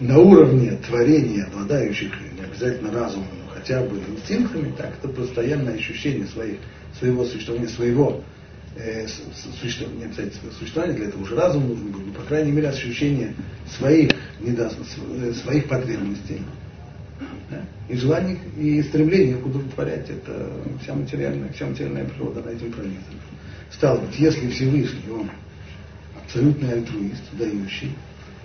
на 0.00 0.18
уровне 0.18 0.72
творения, 0.86 1.46
обладающих 1.46 2.12
не 2.38 2.44
обязательно 2.44 2.92
разумом, 2.92 3.28
хотя 3.54 3.80
бы 3.80 3.98
инстинктами, 4.14 4.74
так 4.76 4.92
это 5.02 5.08
постоянное 5.08 5.76
ощущение 5.76 6.26
своих, 6.26 6.58
своего 6.98 7.24
существования, 7.24 7.68
своего 7.68 8.20
э, 8.78 9.06
существования, 9.60 9.98
не 9.98 10.04
обязательно 10.06 10.52
существования, 10.52 10.94
для 10.94 11.06
этого 11.06 11.22
уже 11.22 11.34
разум 11.34 11.68
нужен 11.68 11.90
был, 11.90 12.00
но, 12.00 12.12
по 12.12 12.22
крайней 12.22 12.52
мере, 12.52 12.68
ощущение 12.68 13.34
своих, 13.76 14.10
недо, 14.40 14.70
э, 14.70 15.32
своих 15.32 15.68
потребностей. 15.68 16.42
Да? 17.50 17.64
И 17.88 17.96
желание, 17.96 18.38
и 18.56 18.82
стремление 18.82 19.38
их 19.38 19.46
удовлетворять, 19.46 20.08
это 20.08 20.50
вся 20.82 20.94
материальная, 20.94 21.52
вся 21.52 21.66
материальная 21.66 22.04
природа 22.04 22.42
на 22.42 22.50
этим 22.50 22.72
пронизана. 22.72 23.20
Стало 23.70 23.98
быть, 23.98 24.18
если 24.18 24.48
Всевышний, 24.50 25.10
он 25.10 25.30
абсолютный 26.22 26.72
альтруист, 26.72 27.22
дающий, 27.32 27.92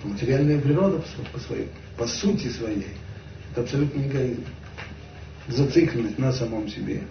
то 0.02 0.08
материальная 0.08 0.60
природа 0.60 1.04
по, 1.32 1.40
своей, 1.40 1.68
по 1.98 2.08
сути 2.08 2.48
своей, 2.48 2.88
это 3.52 3.62
абсолютный 3.62 4.08
эгоизм 4.08 4.44
зацикленность 5.48 6.18
на 6.18 6.32
самом 6.32 6.68
себе 6.68 7.02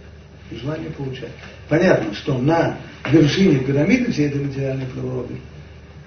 и 0.51 0.57
желание 0.57 0.91
получать. 0.91 1.33
Понятно, 1.73 2.13
что 2.13 2.37
на 2.37 2.77
вершине 3.11 3.61
пирамиды 3.61 4.13
всей 4.13 4.29
этой 4.29 4.45
материальной 4.45 4.85
природы 4.85 5.37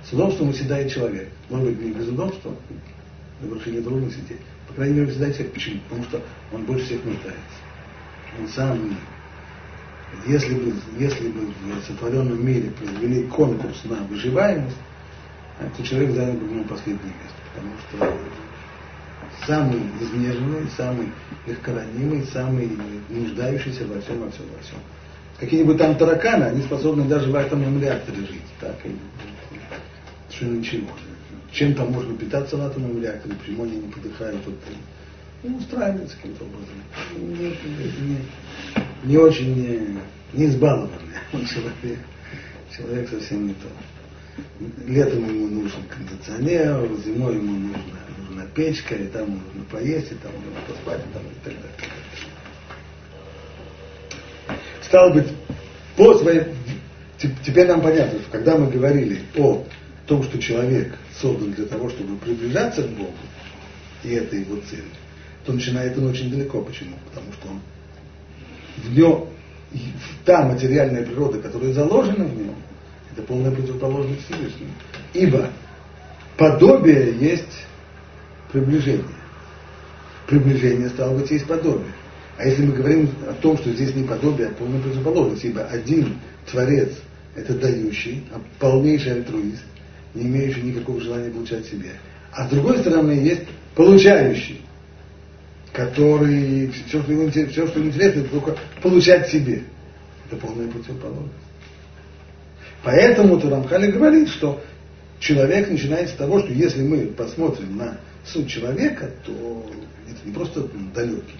с 0.07 0.13
удобством 0.13 0.50
уседает 0.50 0.93
человек. 0.93 1.27
Может 1.50 1.69
быть, 1.69 1.81
не 1.81 1.91
без 1.91 2.07
удобства, 2.07 2.53
на 3.41 3.48
вершине 3.48 3.81
трудно 3.81 4.12
сидеть. 4.12 4.41
По 4.67 4.75
крайней 4.75 5.00
мере, 5.00 5.07
уседает 5.10 5.34
человек. 5.34 5.53
Почему? 5.55 5.79
Потому 5.89 6.03
что 6.03 6.22
он 6.53 6.65
больше 6.65 6.86
всех 6.86 7.03
нуждается. 7.03 7.57
Он 8.39 8.48
сам 8.50 8.95
если 10.27 10.53
бы, 10.53 10.75
если 11.00 11.29
бы 11.29 11.48
в 11.48 11.84
сотворенном 11.88 12.45
мире 12.45 12.69
произвели 12.69 13.24
конкурс 13.24 13.86
на 13.86 14.03
выживаемость, 14.03 14.77
то 15.75 15.84
человек 15.84 16.12
занял 16.12 16.34
бы 16.34 16.45
ему 16.45 16.63
последнее 16.65 17.12
место. 17.24 17.39
Потому 17.55 17.74
что 17.79 19.48
самый 19.48 19.81
изнеженный, 20.00 20.69
самый 20.77 21.12
легкоранимый, 21.48 22.24
самый 22.31 22.69
нуждающийся 23.10 23.88
во 23.88 24.00
всем, 24.00 24.19
во 24.19 24.29
всем, 24.29 24.45
во 24.55 24.62
всем. 24.62 24.77
Какие-нибудь 25.39 25.77
там 25.77 25.98
тараканы, 25.98 26.46
они 26.46 26.62
способны 26.62 27.04
даже 27.06 27.30
в 27.30 27.36
атомном 27.36 27.82
реакторе 27.82 28.20
жить. 28.20 28.42
Так, 28.60 28.75
что 30.30 30.46
ничего. 30.46 30.88
Чем 31.51 31.74
там 31.74 31.92
можно 31.92 32.15
питаться 32.18 32.58
в 32.58 32.62
атомном 32.62 33.01
реакторе, 33.01 33.36
почему 33.36 33.63
они 33.63 33.77
не 33.77 33.92
подыхают 33.92 34.46
от 34.48 34.54
ну, 35.44 35.58
устраиваются 35.58 36.15
каким-то 36.18 36.44
образом. 36.44 36.75
Не, 37.20 37.50
не, 38.08 38.18
не 39.04 39.18
очень 39.18 39.54
не, 39.56 40.00
не 40.34 40.46
избалованный 40.48 40.89
человек. 41.32 42.00
Человек 42.75 43.10
совсем 43.10 43.48
не 43.48 43.54
то. 43.54 43.68
Летом 44.88 45.24
ему 45.27 45.48
нужен 45.48 45.84
кондиционер, 45.84 46.89
зимой 47.06 47.36
ему 47.36 47.54
нужно 47.54 48.00
нужна 48.36 48.46
печка, 48.54 48.96
и 48.96 49.08
там 49.08 49.30
нужно 49.30 49.63
поесть, 49.72 50.12
и 50.12 50.15
там 50.15 50.32
нужно 50.34 50.60
поспать, 50.68 51.01
и, 51.01 51.13
там, 51.13 51.24
и 51.24 51.44
так 51.44 51.54
далее. 51.54 52.35
Стало 54.95 55.11
быть, 55.11 55.27
по 55.97 56.17
своей... 56.17 56.43
Теперь 57.17 57.67
нам 57.67 57.81
понятно, 57.81 58.17
что 58.17 58.31
когда 58.31 58.55
мы 58.55 58.71
говорили 58.71 59.23
о 59.35 59.65
том, 60.07 60.23
что 60.23 60.39
человек 60.39 60.97
создан 61.19 61.51
для 61.51 61.65
того, 61.65 61.89
чтобы 61.89 62.15
приближаться 62.15 62.81
к 62.81 62.89
Богу, 62.91 63.11
и 64.05 64.13
это 64.13 64.37
его 64.37 64.55
цель, 64.69 64.85
то 65.45 65.51
начинает 65.51 65.97
он 65.97 66.05
очень 66.05 66.31
далеко. 66.31 66.61
Почему? 66.61 66.95
Потому 67.09 67.33
что 67.33 67.49
он 67.49 67.59
в 68.77 68.97
нем, 68.97 69.27
та 70.23 70.45
материальная 70.45 71.03
природа, 71.03 71.41
которая 71.41 71.73
заложена 71.73 72.23
в 72.23 72.37
нем, 72.37 72.55
это 73.11 73.21
полная 73.23 73.51
противоположность 73.51 74.23
Всевышнему. 74.23 74.71
Ибо 75.13 75.49
подобие 76.37 77.17
есть 77.19 77.65
приближение. 78.49 79.03
Приближение, 80.25 80.87
стало 80.87 81.19
быть, 81.19 81.31
есть 81.31 81.47
подобие. 81.47 81.91
А 82.38 82.46
если 82.46 82.65
мы 82.65 82.74
говорим 82.74 83.10
о 83.27 83.34
том, 83.34 83.58
что 83.58 83.72
здесь 83.72 83.96
не 83.96 84.04
подобие, 84.04 84.48
а 84.48 84.54
полная 84.54 84.82
противоположность, 84.82 85.46
ибо 85.46 85.63
один 85.65 86.20
Творец– 86.50 86.89
это 87.36 87.54
дающий, 87.54 88.24
а 88.34 88.42
полнейший 88.60 89.13
альтруист, 89.13 89.63
не 90.13 90.24
имеющий 90.24 90.62
никакого 90.62 91.00
желания 91.00 91.30
получать 91.30 91.65
себе. 91.65 91.92
А 92.32 92.48
с 92.48 92.50
другой 92.50 92.80
стороны 92.80 93.12
есть 93.12 93.44
получающий, 93.74 94.62
который 95.72 96.70
все, 96.70 97.01
что 97.01 97.12
ему, 97.12 97.30
все, 97.30 97.48
что 97.48 97.80
ему 97.80 97.89
интересно, 97.89 98.20
это 98.22 98.30
только 98.30 98.58
получать 98.82 99.30
себе. 99.30 99.63
Это 100.27 100.36
полная 100.38 100.68
противоположность. 100.68 101.34
Поэтому 102.84 103.39
Турамхали 103.39 103.92
говорит, 103.92 104.30
что 104.30 104.62
человек 105.20 105.70
начинает 105.70 106.10
с 106.10 106.13
того, 106.13 106.39
что 106.39 106.51
если 106.51 106.82
мы 106.82 107.08
посмотрим 107.08 107.77
на 107.77 107.98
суть 108.25 108.50
человека, 108.50 109.12
то 109.25 109.65
это 110.10 110.18
не 110.25 110.34
просто 110.34 110.68
далекий, 110.94 111.39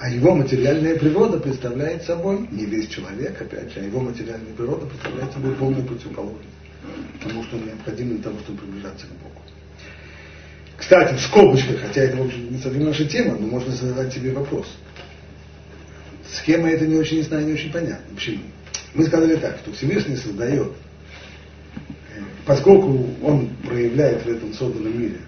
а 0.00 0.08
его 0.08 0.34
материальная 0.34 0.98
природа 0.98 1.38
представляет 1.38 2.04
собой, 2.04 2.48
не 2.50 2.64
весь 2.64 2.88
человек, 2.88 3.38
опять 3.38 3.70
же, 3.70 3.80
а 3.80 3.84
его 3.84 4.00
материальная 4.00 4.54
природа 4.54 4.86
представляет 4.86 5.30
собой 5.30 5.54
полную 5.56 5.84
противоположность 5.84 6.48
тому, 7.22 7.44
что 7.44 7.58
необходимо 7.58 8.14
для 8.14 8.22
того, 8.22 8.38
чтобы 8.38 8.60
приближаться 8.60 9.06
к 9.06 9.10
Богу. 9.10 9.42
Кстати, 10.78 11.14
в 11.14 11.20
скобочках, 11.20 11.80
хотя 11.80 12.00
это, 12.00 12.16
в 12.16 12.22
общем, 12.22 12.50
не 12.50 12.58
совсем 12.58 12.86
наша 12.86 13.04
тема, 13.04 13.36
но 13.38 13.46
можно 13.46 13.72
задать 13.72 14.14
себе 14.14 14.32
вопрос. 14.32 14.74
Схема 16.32 16.70
это 16.70 16.86
не 16.86 16.96
очень 16.96 17.18
ясна 17.18 17.42
и 17.42 17.44
не 17.44 17.52
очень 17.52 17.70
понятна. 17.70 18.14
Почему? 18.14 18.44
Мы 18.94 19.04
сказали 19.04 19.36
так, 19.36 19.58
что 19.58 19.72
Всевышний 19.72 20.16
создает, 20.16 20.72
э, 22.16 22.20
поскольку 22.46 23.06
он 23.22 23.50
проявляет 23.68 24.24
в 24.24 24.28
этом 24.28 24.54
созданном 24.54 24.98
мире 24.98 25.18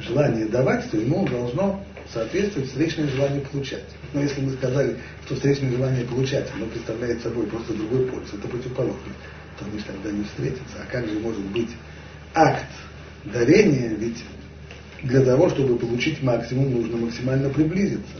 желание 0.00 0.46
давать, 0.46 0.90
то 0.90 0.96
ему 0.96 1.28
должно 1.28 1.83
соответствует 2.12 2.68
встречное 2.68 3.08
желание 3.08 3.40
получать. 3.40 3.84
Но 4.12 4.20
если 4.20 4.40
мы 4.40 4.52
сказали, 4.52 4.96
что 5.26 5.34
встречное 5.34 5.70
желание 5.70 6.04
получать, 6.04 6.46
оно 6.54 6.66
представляет 6.66 7.22
собой 7.22 7.46
просто 7.46 7.74
другой 7.74 8.06
полюс, 8.06 8.28
это 8.32 8.48
противоположно, 8.48 9.12
то 9.58 9.64
они 9.64 9.78
же 9.78 9.84
тогда 9.84 10.10
не 10.10 10.24
встретятся. 10.24 10.76
А 10.82 10.90
как 10.90 11.06
же 11.08 11.18
может 11.18 11.44
быть 11.46 11.70
акт 12.34 12.66
дарения, 13.24 13.94
ведь 13.94 14.22
для 15.02 15.22
того, 15.22 15.48
чтобы 15.50 15.76
получить 15.76 16.22
максимум, 16.22 16.72
нужно 16.72 16.96
максимально 16.96 17.50
приблизиться. 17.50 18.16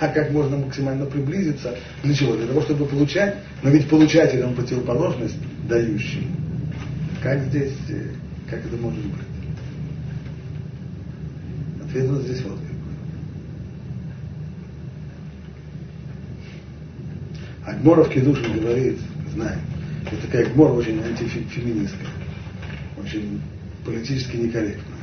А 0.00 0.08
как 0.08 0.30
можно 0.30 0.56
максимально 0.56 1.06
приблизиться? 1.06 1.76
Для 2.04 2.14
чего? 2.14 2.36
Для 2.36 2.46
того, 2.46 2.62
чтобы 2.62 2.86
получать. 2.86 3.36
Но 3.62 3.70
ведь 3.70 3.88
получатель, 3.88 4.42
он 4.44 4.54
противоположность 4.54 5.36
дающий. 5.68 6.28
Как 7.20 7.42
здесь, 7.46 7.74
э, 7.88 8.10
как 8.48 8.64
это 8.64 8.76
может 8.76 9.04
быть? 9.04 9.37
Ответ 11.88 12.06
вот 12.06 12.22
здесь 12.22 12.42
вот. 12.42 12.58
Агмора 17.64 18.04
в 18.04 18.10
Кедушин 18.10 18.60
говорит, 18.60 18.98
знаем, 19.32 19.60
это 20.06 20.16
такая 20.26 20.46
Агмора 20.46 20.72
очень 20.72 21.00
антифеминистская, 21.02 22.08
очень 22.98 23.40
политически 23.86 24.36
некорректная, 24.36 24.98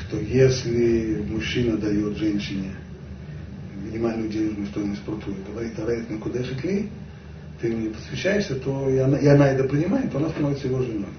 что 0.00 0.18
если 0.18 1.22
мужчина 1.28 1.76
дает 1.76 2.16
женщине 2.16 2.72
минимальную 3.84 4.30
денежную 4.30 4.66
стоимость 4.68 5.02
пруду 5.02 5.32
и 5.32 5.50
говорит, 5.50 5.78
арает 5.78 6.08
на 6.08 6.18
куда 6.18 6.40
ли, 6.40 6.88
ты 7.60 7.68
мне 7.68 7.90
посвящаешься, 7.90 8.56
то 8.56 8.88
и 8.88 8.96
она, 8.98 9.18
и 9.18 9.26
она 9.26 9.48
это 9.48 9.64
принимает, 9.64 10.10
то 10.10 10.18
она 10.18 10.30
становится 10.30 10.68
его 10.68 10.82
женой. 10.82 11.12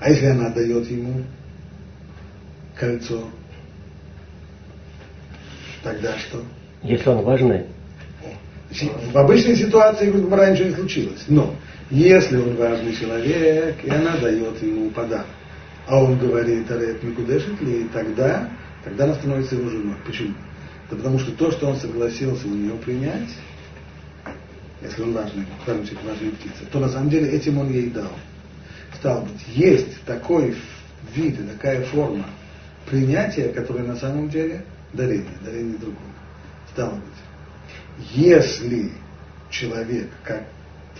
А 0.00 0.10
если 0.10 0.26
она 0.26 0.50
дает 0.50 0.90
ему 0.90 1.22
кольцо, 2.74 3.28
Тогда 5.86 6.18
что? 6.18 6.42
Если 6.82 7.08
он 7.08 7.22
важный. 7.22 7.66
В 9.12 9.16
обычной 9.16 9.54
ситуации, 9.54 10.10
ничего 10.50 10.68
не 10.68 10.74
случилось. 10.74 11.24
Но 11.28 11.54
если 11.90 12.38
он 12.38 12.56
важный 12.56 12.92
человек, 12.92 13.76
и 13.84 13.88
она 13.88 14.16
дает 14.16 14.60
ему 14.60 14.90
подарок, 14.90 15.26
а 15.86 16.02
он 16.02 16.18
говорит, 16.18 16.68
Арет 16.72 17.04
Микудешит 17.04 17.60
ли, 17.60 17.86
тогда, 17.92 18.50
тогда 18.82 19.04
она 19.04 19.14
становится 19.14 19.54
его 19.54 19.70
женой. 19.70 19.94
Почему? 20.04 20.34
Да 20.90 20.96
потому 20.96 21.20
что 21.20 21.30
то, 21.30 21.52
что 21.52 21.68
он 21.68 21.76
согласился 21.76 22.48
у 22.48 22.50
нее 22.50 22.74
принять, 22.84 23.30
если 24.82 25.02
он 25.02 25.12
важный, 25.12 25.46
человек, 25.64 25.98
важная 26.04 26.32
птица, 26.32 26.64
то 26.72 26.80
на 26.80 26.88
самом 26.88 27.10
деле 27.10 27.30
этим 27.30 27.58
он 27.58 27.70
ей 27.70 27.90
дал. 27.90 28.10
Стал 28.96 29.20
быть, 29.20 29.46
есть 29.54 30.02
такой 30.02 30.56
вид 31.14 31.38
и 31.38 31.44
такая 31.44 31.84
форма 31.84 32.26
принятия, 32.90 33.50
которая 33.50 33.84
на 33.84 33.96
самом 33.96 34.28
деле 34.28 34.64
дарение, 34.96 35.38
дарение 35.44 35.78
другому. 35.78 36.12
Стало 36.72 36.94
быть, 36.94 38.08
если 38.12 38.92
человек, 39.50 40.08
как 40.24 40.44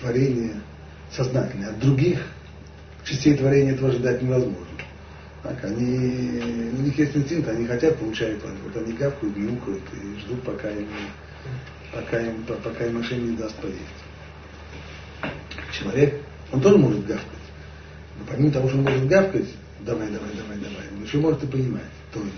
творение 0.01 0.55
сознательное, 1.11 1.71
от 1.71 1.79
других 1.81 2.21
частей 3.05 3.37
творения 3.37 3.73
этого 3.73 3.89
ожидать 3.89 4.23
невозможно. 4.23 4.67
Так, 5.43 5.65
они, 5.65 6.41
у 6.77 6.83
них 6.83 6.99
есть 6.99 7.17
инстинкт, 7.17 7.49
они 7.49 7.67
хотят, 7.67 7.97
получают, 7.99 8.43
вот 8.43 8.83
они 8.83 8.93
гавкают, 8.95 9.37
мяукают 9.37 9.83
и 9.93 10.21
ждут, 10.21 10.43
пока 10.43 10.71
им, 10.71 10.89
пока 11.93 12.21
им, 12.21 12.43
пока 12.43 12.85
им 12.85 12.97
машина 12.97 13.31
не 13.31 13.37
даст 13.37 13.55
поесть. 13.57 13.79
Человек, 15.73 16.21
он 16.53 16.61
тоже 16.61 16.79
может 16.79 17.07
гавкать. 17.07 17.27
Но 18.19 18.25
помимо 18.29 18.51
того, 18.51 18.69
что 18.69 18.79
он 18.79 18.85
может 18.85 19.07
гавкать, 19.07 19.49
давай, 19.81 20.09
давай, 20.09 20.31
давай, 20.31 20.57
давай, 20.57 20.89
он 20.97 21.05
еще 21.05 21.19
может 21.19 21.45
и 21.45 21.47
понимать. 21.47 21.83
То 22.13 22.21
есть, 22.21 22.35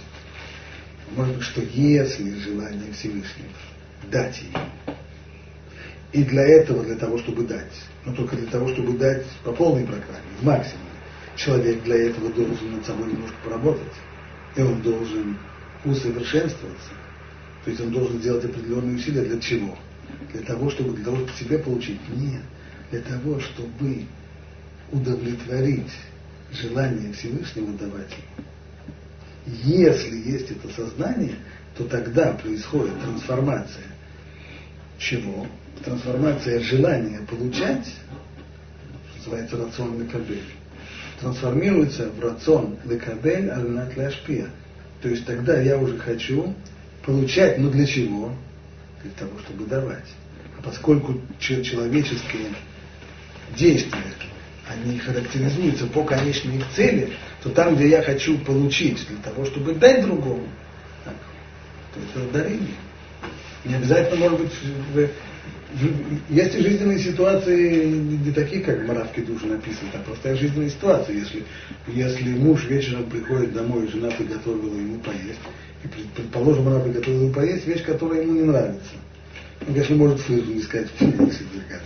может 1.17 1.37
быть, 1.37 1.45
что 1.45 1.63
если 1.63 2.39
желание 2.41 2.93
Всевышнего 2.93 3.49
дать 4.11 4.41
ей, 4.41 4.53
и 6.13 6.25
для 6.25 6.43
этого, 6.43 6.85
для 6.85 6.97
того, 6.97 7.19
чтобы 7.19 7.47
дать, 7.47 7.73
но 8.05 8.15
только 8.15 8.37
для 8.37 8.51
того, 8.51 8.69
чтобы 8.69 8.97
дать 8.97 9.27
по 9.45 9.53
полной 9.53 9.85
программе, 9.85 10.25
в 10.41 10.45
максимуме, 10.45 10.89
человек 11.37 11.83
для 11.83 11.97
этого 12.09 12.31
должен 12.31 12.77
над 12.77 12.87
собой 12.87 13.13
немножко 13.13 13.37
поработать, 13.45 13.93
и 14.57 14.63
он 14.63 14.81
должен 14.81 15.37
усовершенствоваться, 15.85 16.91
то 17.65 17.71
есть 17.71 17.83
он 17.83 17.91
должен 17.91 18.19
сделать 18.21 18.45
определенные 18.45 18.97
усилия 18.97 19.23
для 19.23 19.39
чего? 19.41 19.77
Для 20.33 20.43
того, 20.43 20.71
чтобы 20.71 20.95
для 20.95 21.05
того, 21.05 21.19
чтобы 21.19 21.33
себе 21.33 21.59
получить? 21.59 22.01
Нет. 22.09 22.43
Для 22.91 23.01
того, 23.01 23.39
чтобы 23.41 24.05
удовлетворить 24.91 25.93
желание 26.51 27.13
Всевышнего 27.13 27.73
давать. 27.77 28.15
Если 29.65 30.17
есть 30.17 30.51
это 30.51 30.69
сознание, 30.75 31.37
то 31.77 31.85
тогда 31.85 32.33
происходит 32.33 33.01
трансформация 33.01 33.85
чего? 34.99 35.47
Трансформация 35.85 36.61
желания 36.61 37.21
получать, 37.21 37.87
называется 39.17 39.57
рацион 39.57 40.03
лекабель, 40.03 40.43
трансформируется 41.21 42.11
в 42.11 42.21
рацион 42.21 42.77
лекабель 42.85 43.49
альнат 43.49 43.97
ляшпия. 43.97 44.49
То 45.01 45.09
есть 45.09 45.25
тогда 45.25 45.61
я 45.61 45.79
уже 45.79 45.97
хочу 45.99 46.53
получать, 47.07 47.59
но 47.59 47.71
для 47.71 47.87
чего? 47.87 48.33
Для 49.03 49.13
того, 49.13 49.39
чтобы 49.39 49.67
давать. 49.67 50.05
А 50.59 50.63
поскольку 50.63 51.21
человеческие 51.39 52.49
действия 53.57 54.03
они 54.69 54.99
характеризуются 54.99 55.87
по 55.87 56.03
конечной 56.05 56.57
их 56.57 56.65
цели, 56.75 57.13
то 57.49 57.55
там, 57.55 57.77
где 57.77 57.89
я 57.89 58.03
хочу 58.03 58.39
получить 58.39 59.07
для 59.09 59.19
того, 59.19 59.45
чтобы 59.47 59.75
дать 59.75 60.03
другому, 60.03 60.47
так, 61.05 61.15
то 61.95 62.21
это 62.21 62.33
дарение. 62.33 62.75
Не 63.65 63.75
обязательно, 63.75 64.17
может 64.17 64.41
быть, 64.41 65.11
есть 66.31 66.59
жизненные 66.59 66.99
ситуации 66.99 67.85
не 67.85 68.33
такие, 68.33 68.63
как 68.63 68.81
в 68.81 68.87
Маравке 68.87 69.23
душе 69.23 69.47
написано, 69.47 69.91
а 69.95 69.99
просто 69.99 70.37
жизненные 70.37 70.71
ситуации. 70.71 71.19
Если, 71.19 71.45
если 71.89 72.35
муж 72.35 72.67
вечером 72.67 73.05
приходит 73.11 73.53
домой, 73.53 73.89
жена 73.89 74.11
приготовила 74.11 74.75
ему 74.75 74.99
поесть, 75.01 75.41
и, 75.85 75.89
предположим, 76.15 76.69
она 76.69 76.81
приготовила 76.81 77.25
ему 77.25 77.33
поесть 77.33 77.67
вещь, 77.67 77.83
которая 77.83 78.23
ему 78.23 78.33
не 78.33 78.43
нравится. 78.43 78.93
Он, 79.61 79.75
конечно, 79.75 79.97
может 79.97 80.21
слышать 80.21 80.49
не 80.49 80.63
сказать, 80.63 80.89
что 80.97 81.07
такая. 81.07 81.83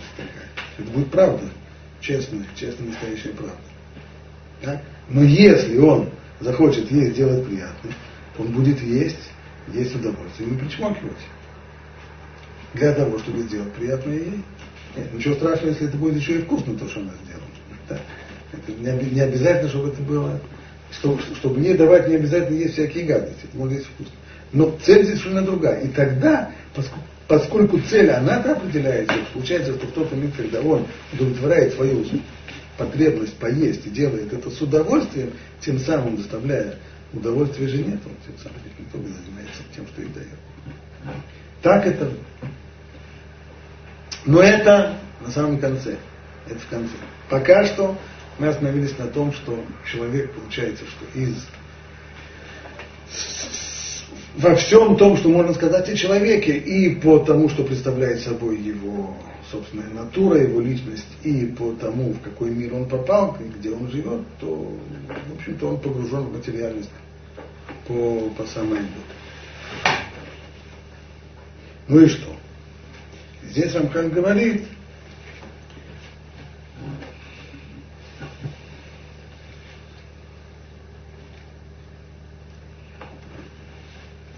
Это 0.77 0.89
будет 0.91 1.11
правда 1.11 1.43
честная, 1.99 2.45
честная 2.55 2.87
настоящая 2.89 3.29
правда. 3.29 3.57
Так? 4.61 4.81
Но 5.13 5.23
если 5.23 5.77
он 5.77 6.09
захочет 6.39 6.91
есть, 6.91 7.13
делать 7.13 7.45
приятно, 7.45 7.91
то 8.35 8.43
он 8.43 8.51
будет 8.51 8.81
есть, 8.81 9.31
есть 9.71 9.95
удовольствие, 9.95 10.49
не 10.49 10.57
причмокивать. 10.57 11.13
Для 12.73 12.91
того, 12.93 13.19
чтобы 13.19 13.43
сделать 13.43 13.71
приятное 13.73 14.15
ей. 14.15 14.43
Нет, 14.97 15.13
ничего 15.13 15.35
страшного, 15.35 15.69
если 15.69 15.87
это 15.87 15.97
будет 15.97 16.17
еще 16.17 16.39
и 16.39 16.41
вкусно, 16.41 16.75
то, 16.75 16.89
что 16.89 16.99
она 16.99 17.11
сделала. 17.23 17.47
Да. 17.87 17.99
Это 18.51 18.71
не, 19.13 19.21
обязательно, 19.21 19.69
чтобы 19.69 19.89
это 19.89 20.01
было, 20.01 20.39
чтобы, 20.91 21.21
чтобы 21.35 21.59
не 21.59 21.73
давать, 21.75 22.07
не 22.07 22.15
обязательно 22.15 22.57
есть 22.57 22.73
всякие 22.73 23.05
гадости, 23.05 23.45
это 23.45 23.57
может 23.57 23.77
есть 23.77 23.87
вкусно. 23.87 24.13
Но 24.51 24.77
цель 24.83 25.03
здесь 25.03 25.19
совершенно 25.19 25.43
другая. 25.43 25.81
И 25.81 25.87
тогда, 25.89 26.51
поскольку, 26.75 27.05
поскольку 27.27 27.79
цель, 27.81 28.09
она-то 28.11 28.53
определяется, 28.53 29.13
получается, 29.33 29.73
что 29.73 30.07
момент, 30.11 30.35
когда 30.35 30.61
он 30.61 30.85
удовлетворяет 31.13 31.73
свою 31.73 32.01
потребность 32.77 33.37
поесть 33.37 33.85
и 33.85 33.89
делает 33.89 34.33
это 34.33 34.49
с 34.49 34.61
удовольствием, 34.61 35.31
тем 35.59 35.79
самым 35.79 36.17
доставляя 36.17 36.75
удовольствие 37.13 37.67
жене, 37.67 37.99
то 38.03 38.09
тем 38.25 38.37
самым 38.37 39.07
не 39.07 39.13
занимается 39.13 39.63
тем, 39.75 39.87
что 39.87 40.01
и 40.01 40.05
дает. 40.05 40.39
Так 41.61 41.85
это. 41.85 42.11
Но 44.25 44.41
это 44.41 44.97
на 45.21 45.31
самом 45.31 45.59
конце. 45.59 45.97
Это 46.47 46.59
в 46.59 46.67
конце. 46.67 46.95
Пока 47.29 47.65
что 47.65 47.97
мы 48.39 48.47
остановились 48.47 48.97
на 48.97 49.07
том, 49.07 49.31
что 49.33 49.63
человек, 49.89 50.31
получается, 50.33 50.83
что 50.85 51.19
из 51.19 51.45
во 54.35 54.55
всем 54.55 54.97
том, 54.97 55.15
что 55.17 55.29
можно 55.29 55.53
сказать 55.53 55.87
о 55.89 55.95
человеке, 55.95 56.57
и 56.57 56.95
по 56.95 57.19
тому, 57.19 57.49
что 57.49 57.63
представляет 57.63 58.21
собой 58.21 58.57
его 58.57 59.15
собственная 59.53 59.89
натура, 59.89 60.39
его 60.39 60.59
личность, 60.59 61.07
и 61.23 61.45
по 61.45 61.73
тому, 61.73 62.13
в 62.13 62.21
какой 62.21 62.49
мир 62.49 62.73
он 62.73 62.89
попал, 62.89 63.37
где 63.39 63.71
он 63.71 63.87
живет, 63.89 64.21
то, 64.39 64.47
в 64.47 65.35
общем-то, 65.35 65.67
он 65.67 65.79
погружен 65.79 66.23
в 66.23 66.33
материальность 66.33 66.89
по, 67.87 68.29
по 68.31 68.45
самой. 68.47 68.81
Ну 71.87 71.99
и 71.99 72.07
что? 72.07 72.35
Здесь 73.43 73.75
Рамхан 73.75 74.09
говорит, 74.09 74.63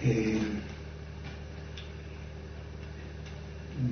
и 0.01 0.41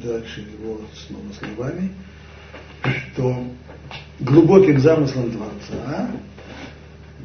дальше 0.01 0.41
его 0.41 0.81
снова 1.07 1.25
словами, 1.33 1.91
что 2.81 3.45
глубоким 4.19 4.79
замыслом 4.79 5.31
Творца 5.31 6.11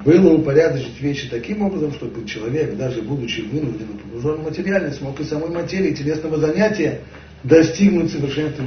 было 0.05 0.35
упорядочить 0.35 1.01
вещи 1.01 1.29
таким 1.29 1.63
образом, 1.63 1.93
чтобы 1.93 2.27
человек, 2.27 2.77
даже 2.77 3.03
будучи 3.03 3.41
вынужден 3.41 3.99
погружен 3.99 4.43
в 4.43 4.45
материальность, 4.45 5.01
мог 5.01 5.19
и 5.21 5.25
самой 5.25 5.51
материи 5.51 5.93
телесного 5.95 6.39
занятия 6.39 7.01
достигнуть 7.43 8.11
совершенства 8.11 8.65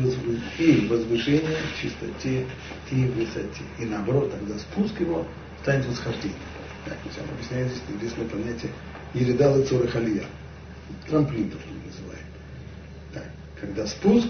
и 0.59 0.87
возвышения 0.87 1.57
чистоте 1.81 2.45
и 2.91 3.05
высоте. 3.05 3.63
И 3.79 3.85
наоборот, 3.85 4.31
тогда 4.31 4.57
спуск 4.59 4.99
его 4.99 5.25
станет 5.61 5.85
восхождением. 5.87 6.37
Так, 6.85 6.97
он 7.05 7.35
объясняет 7.35 7.67
здесь 7.67 7.81
известное 7.97 8.27
понятие 8.27 8.71
Еридал 9.13 9.59
и 9.59 9.65
Цорахалия. 9.65 10.23
Трамплин, 11.07 11.49
то, 11.49 11.57
что 11.59 11.67
мы 11.69 11.85
называем. 11.85 12.25
Так, 13.13 13.25
когда 13.59 13.87
спуск, 13.87 14.29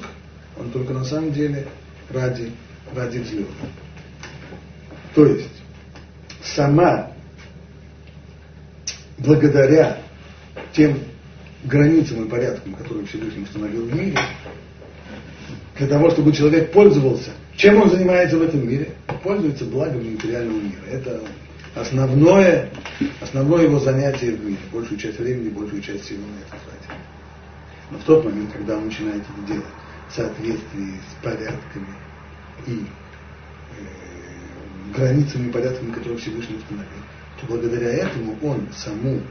он 0.58 0.72
только 0.72 0.94
на 0.94 1.04
самом 1.04 1.32
деле 1.32 1.68
ради, 2.10 2.52
ради 2.96 3.20
взлета. 3.20 3.52
То 5.16 5.26
есть, 5.26 5.50
сама, 6.44 7.12
благодаря 9.18 10.02
тем 10.74 11.00
границам 11.64 12.26
и 12.26 12.30
порядкам, 12.30 12.74
которые 12.74 13.06
Всевышний 13.06 13.44
установил 13.44 13.86
в 13.86 13.96
мире, 13.96 14.18
для 15.78 15.88
того, 15.88 16.12
чтобы 16.12 16.32
человек 16.32 16.72
пользовался, 16.72 17.32
чем 17.56 17.82
он 17.82 17.90
занимается 17.90 18.38
в 18.38 18.42
этом 18.42 18.68
мире, 18.68 18.90
пользуется 19.24 19.66
благами 19.66 20.12
материального 20.12 20.60
мира. 20.60 20.82
Это 20.90 21.22
основное, 21.76 22.70
основное 23.20 23.64
его 23.64 23.80
занятие 23.80 24.32
в 24.32 24.46
мире. 24.46 24.60
Большую 24.72 25.00
часть 25.00 25.20
времени, 25.20 25.50
большую 25.50 25.82
часть 25.82 26.06
сил 26.06 26.18
на 26.18 26.40
это 26.42 26.64
тратит. 26.64 27.02
Но 27.90 27.98
в 27.98 28.04
тот 28.04 28.24
момент, 28.26 28.52
когда 28.54 28.78
он 28.78 28.86
начинает 28.86 29.22
это 29.22 29.48
делать 29.48 29.66
соответствии 30.16 30.96
с 30.96 31.24
порядками 31.24 31.88
и 32.68 32.86
э, 33.78 34.94
границами 34.96 35.50
и 35.50 35.52
порядками, 35.52 35.92
которые 35.92 36.20
Всевышний 36.20 36.58
установил, 36.58 36.90
то 37.40 37.48
благодаря 37.48 37.90
этому 37.90 38.38
он 38.42 38.68
саму 38.76 39.22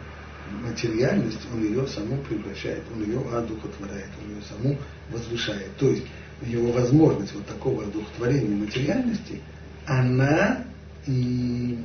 материальность, 0.62 1.40
он 1.52 1.62
ее 1.62 1.86
саму 1.86 2.18
превращает, 2.18 2.82
он 2.94 3.04
ее 3.04 3.20
одухотворяет, 3.32 4.08
он 4.22 4.34
ее 4.34 4.42
саму 4.42 4.78
возвышает. 5.10 5.76
То 5.76 5.88
есть 5.88 6.04
его 6.42 6.72
возможность 6.72 7.34
вот 7.34 7.46
такого 7.46 7.84
одухотворения 7.84 8.56
материальности, 8.56 9.40
она 9.86 10.64
и 11.06 11.78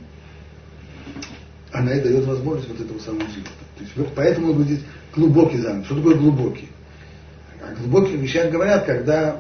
она 1.72 1.94
и 1.94 2.02
дает 2.02 2.26
возможность 2.26 2.70
вот 2.70 2.80
этого 2.80 3.00
самого 3.00 3.28
живота. 3.30 3.52
То 3.78 3.84
есть, 3.84 4.16
поэтому 4.16 4.54
он 4.54 4.64
здесь 4.64 4.80
глубокий 5.14 5.58
замысел. 5.58 5.86
Что 5.86 5.96
такое 5.98 6.16
глубокий? 6.16 6.70
О 7.66 7.76
глубоких 7.76 8.16
вещах 8.20 8.52
говорят, 8.52 8.86
когда 8.86 9.38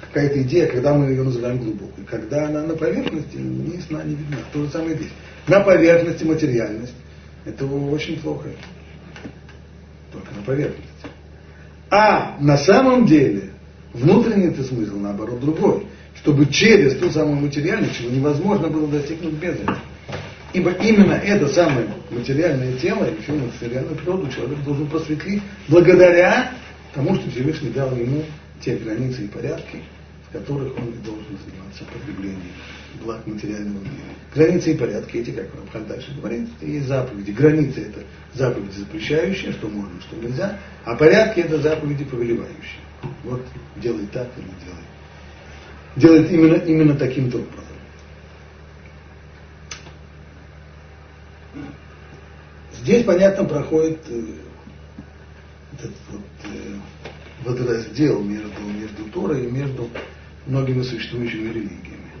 какая-то 0.00 0.42
идея, 0.42 0.66
когда 0.66 0.94
мы 0.94 1.10
ее 1.10 1.22
называем 1.22 1.58
глубокой. 1.58 2.04
Когда 2.04 2.46
она 2.46 2.62
на 2.62 2.74
поверхности, 2.74 3.36
ни 3.36 3.78
сна, 3.80 4.02
не 4.02 4.14
видна. 4.14 4.38
То 4.52 4.64
же 4.64 4.70
самое 4.70 4.96
здесь. 4.96 5.10
На 5.46 5.60
поверхности 5.60 6.24
материальность. 6.24 6.94
Это 7.44 7.66
очень 7.66 8.18
плохо. 8.20 8.48
Только 10.12 10.34
на 10.34 10.42
поверхности. 10.42 10.86
А 11.90 12.36
на 12.40 12.56
самом 12.56 13.06
деле 13.06 13.50
внутренний 13.92 14.46
это 14.46 14.64
смысл, 14.64 14.96
наоборот, 14.96 15.40
другой. 15.40 15.86
Чтобы 16.14 16.46
через 16.46 16.96
ту 16.96 17.10
самую 17.10 17.36
материальность, 17.36 17.98
чего 17.98 18.10
невозможно 18.10 18.68
было 18.68 18.88
достигнуть 18.88 19.34
без 19.34 19.54
этого. 19.54 19.78
Ибо 20.52 20.70
именно 20.70 21.12
это 21.12 21.48
самое 21.48 21.88
материальное 22.10 22.72
тело 22.78 23.04
и 23.04 23.22
всю 23.22 23.34
материальную 23.34 23.96
природу 23.96 24.30
человек 24.30 24.58
должен 24.64 24.86
просветлить 24.86 25.42
благодаря 25.68 26.52
тому, 26.96 27.14
что 27.14 27.30
Всевышний 27.30 27.70
дал 27.70 27.94
ему 27.94 28.24
те 28.60 28.76
границы 28.76 29.26
и 29.26 29.28
порядки, 29.28 29.82
в 30.28 30.32
которых 30.32 30.76
он 30.78 30.92
должен 31.04 31.38
заниматься 31.44 31.84
потреблением 31.84 32.52
благ 33.04 33.24
материального 33.26 33.82
мира. 33.84 34.14
Границы 34.34 34.72
и 34.72 34.78
порядки 34.78 35.18
эти, 35.18 35.30
как 35.30 35.54
Рамхан 35.54 35.86
дальше 35.86 36.14
говорит, 36.16 36.48
и 36.62 36.80
заповеди. 36.80 37.30
Границы 37.32 37.82
это 37.82 38.00
заповеди 38.32 38.78
запрещающие, 38.78 39.52
что 39.52 39.68
можно, 39.68 40.00
что 40.00 40.16
нельзя, 40.16 40.58
а 40.84 40.96
порядки 40.96 41.40
это 41.40 41.60
заповеди 41.60 42.04
повелевающие. 42.04 42.80
Вот 43.24 43.42
делай 43.76 44.06
так 44.06 44.28
или 44.38 44.46
делай. 44.64 44.86
Делает 45.96 46.30
именно, 46.30 46.54
именно 46.56 46.94
таким-то 46.94 47.38
образом. 47.38 47.62
Здесь, 52.80 53.04
понятно, 53.04 53.44
проходит 53.44 53.98
э, 54.08 54.22
этот 55.78 55.92
вот, 56.10 56.22
э, 56.44 56.76
водораздел 57.44 58.22
между, 58.22 58.60
между 58.62 59.04
Торой 59.12 59.44
и 59.44 59.50
между 59.50 59.88
многими 60.46 60.82
существующими 60.82 61.48
религиями, 61.48 62.12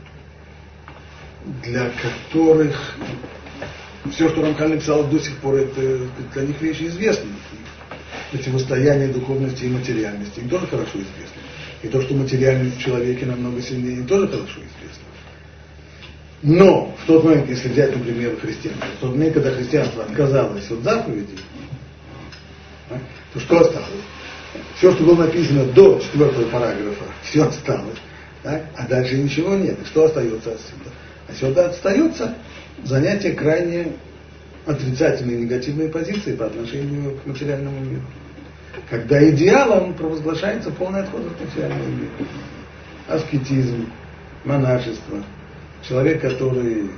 для 1.62 1.90
которых 1.90 2.96
все, 4.12 4.28
что 4.28 4.42
Рамхан 4.42 4.70
написал 4.70 5.04
до 5.04 5.18
сих 5.18 5.36
пор, 5.38 5.56
это 5.56 5.98
для 6.34 6.42
них 6.42 6.60
вещи 6.60 6.84
известны. 6.84 7.30
Противостояние 8.30 9.08
духовности 9.08 9.64
и 9.64 9.68
материальности 9.68 10.40
им 10.40 10.48
тоже 10.48 10.66
хорошо 10.66 10.92
известно. 10.92 11.42
И 11.82 11.88
то, 11.88 12.02
что 12.02 12.14
материальность 12.14 12.78
в 12.78 12.80
человеке 12.80 13.26
намного 13.26 13.60
сильнее, 13.62 13.98
им 13.98 14.06
тоже 14.06 14.26
хорошо 14.26 14.60
известно. 14.60 15.02
Но 16.42 16.96
в 17.02 17.06
тот 17.06 17.24
момент, 17.24 17.48
если 17.48 17.68
взять, 17.68 17.96
например, 17.96 18.38
христианство, 18.38 18.86
в 18.86 19.00
тот 19.00 19.10
момент, 19.12 19.34
когда 19.34 19.50
христианство 19.52 20.04
отказалось 20.04 20.70
от 20.70 20.80
заповедей, 20.80 21.38
а, 22.90 22.98
то 23.36 23.40
что 23.40 23.60
осталось? 23.60 23.90
Все, 24.78 24.92
что 24.92 25.04
было 25.04 25.26
написано 25.26 25.64
до 25.66 26.00
четвертого 26.00 26.48
параграфа, 26.48 27.04
все 27.22 27.44
осталось. 27.44 27.98
Так? 28.42 28.62
А 28.76 28.86
дальше 28.86 29.18
ничего 29.18 29.54
нет. 29.54 29.78
И 29.82 29.84
что 29.86 30.04
остается 30.04 30.52
отсюда? 30.52 30.90
А 31.28 31.32
сюда 31.34 31.68
остается 31.68 32.34
занятие 32.84 33.32
крайне 33.32 33.92
отрицательной 34.64 35.42
негативной 35.42 35.88
позиции 35.88 36.34
по 36.34 36.46
отношению 36.46 37.18
к 37.18 37.26
материальному 37.26 37.78
миру. 37.80 38.02
Когда 38.88 39.28
идеалом 39.30 39.94
провозглашается 39.94 40.70
полный 40.70 41.00
отход 41.00 41.26
от 41.26 41.40
материального 41.40 41.88
мира. 41.88 42.10
Аскетизм, 43.08 43.90
монашество, 44.44 45.22
человек, 45.82 46.20
который 46.20 46.90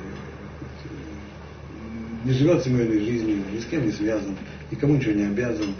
не 2.24 2.32
живет 2.32 2.62
семейной 2.64 3.00
жизнью, 3.00 3.42
ни 3.52 3.58
с 3.58 3.64
кем 3.66 3.86
не 3.86 3.92
связан, 3.92 4.36
никому 4.70 4.96
ничего 4.96 5.12
не 5.12 5.24
обязан, 5.24 5.74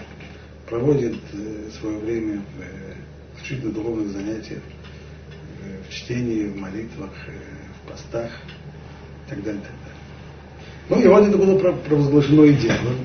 проводит 0.69 1.17
э, 1.33 1.71
свое 1.81 1.99
время 1.99 2.43
в 2.57 2.61
э, 2.61 2.95
исключительно 3.37 3.73
духовных 3.73 4.09
занятиях, 4.09 4.61
э, 5.63 5.83
в 5.89 5.93
чтении, 5.93 6.47
в 6.47 6.57
молитвах, 6.57 7.11
в 7.11 7.91
постах 7.91 8.31
и 9.27 9.31
так 9.31 9.43
далее. 9.43 9.63
Так 9.63 9.73
далее. 9.73 9.99
Ну 10.91 11.01
и 11.01 11.07
вот 11.07 11.29
это 11.29 11.37
было 11.37 11.59
провозглашено 11.59 12.47
идеалом. 12.49 12.97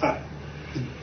А, 0.00 0.22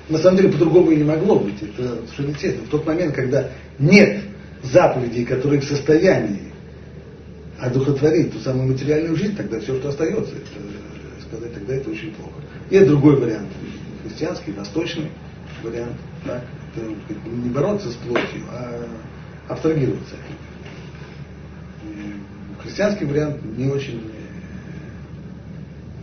на 0.09 0.17
самом 0.17 0.37
деле 0.37 0.49
по-другому 0.49 0.91
и 0.91 0.97
не 0.97 1.03
могло 1.03 1.39
быть. 1.39 1.61
Это 1.61 1.97
совершенно 2.05 2.29
естественно. 2.29 2.67
В 2.67 2.69
тот 2.69 2.85
момент, 2.85 3.15
когда 3.15 3.49
нет 3.79 4.23
заповедей, 4.63 5.25
которые 5.25 5.61
в 5.61 5.65
состоянии 5.65 6.53
одухотворить 7.59 8.31
ту 8.33 8.39
самую 8.39 8.71
материальную 8.71 9.15
жизнь, 9.15 9.35
тогда 9.35 9.59
все, 9.59 9.77
что 9.77 9.89
остается, 9.89 10.35
это, 10.35 11.27
сказать, 11.27 11.53
тогда 11.53 11.75
это 11.75 11.89
очень 11.89 12.13
плохо. 12.13 12.35
И 12.69 12.79
другой 12.79 13.17
вариант, 13.17 13.49
христианский, 14.03 14.51
восточный 14.51 15.09
вариант, 15.63 15.97
да, 16.25 16.43
это 16.75 17.29
не 17.29 17.49
бороться 17.49 17.89
с 17.89 17.95
плотью, 17.95 18.43
а 18.51 18.87
абстрагироваться. 19.47 20.15
Христианский 22.61 23.05
вариант 23.05 23.43
не 23.57 23.67
очень, 23.67 24.01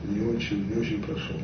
не 0.09 0.21
очень, 0.27 0.69
не 0.69 0.81
очень 0.81 1.03
прошел. 1.03 1.37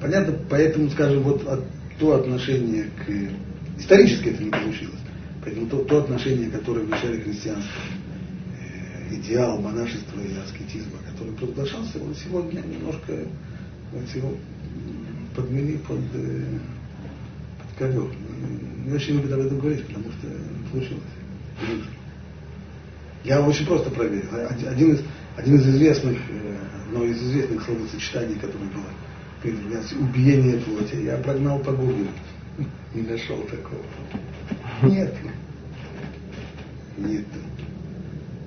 Понятно, 0.00 0.38
поэтому, 0.50 0.90
скажем, 0.90 1.22
вот 1.22 1.46
от, 1.46 1.64
то 1.98 2.14
отношение 2.14 2.84
к... 2.84 3.80
Исторически 3.80 4.28
это 4.28 4.42
не 4.42 4.50
получилось. 4.50 5.00
Поэтому 5.42 5.66
то, 5.68 5.84
то 5.84 5.98
отношение, 6.02 6.50
которое 6.50 6.84
в 6.84 6.88
начале 6.88 7.20
христианства, 7.20 7.72
э, 8.60 9.14
идеал 9.14 9.60
монашества 9.60 10.20
и 10.20 10.36
аскетизма, 10.38 10.98
который 11.10 11.34
провозглашался, 11.34 12.02
он 12.02 12.14
сегодня 12.14 12.60
немножко 12.60 13.12
вот 13.92 14.08
его 14.14 14.32
подмели 15.34 15.76
под, 15.78 16.00
э, 16.14 16.58
под 17.58 17.78
ковер. 17.78 18.10
Не 18.84 18.92
очень 18.92 19.14
любят 19.14 19.32
об 19.32 19.40
этом 19.40 19.58
говорить, 19.58 19.86
потому 19.86 20.04
что 20.12 20.28
получилось. 20.70 21.02
Я 23.24 23.40
очень 23.40 23.66
просто 23.66 23.90
проверил. 23.90 24.28
Один 24.68 24.94
из, 24.94 25.02
один 25.36 25.56
из 25.56 25.68
известных, 25.68 26.18
э, 26.30 26.56
одно 26.86 27.04
из 27.04 27.20
известных 27.22 27.64
словосочетаний, 27.64 28.36
которое 28.36 28.68
было 28.68 28.84
убиение 30.00 30.58
плоти, 30.58 30.96
я 31.02 31.16
прогнал 31.18 31.58
по 31.60 31.72
гуглу. 31.72 32.06
Не 32.94 33.02
нашел 33.02 33.38
такого. 33.42 33.82
Нет. 34.82 35.14
Нет. 36.96 37.26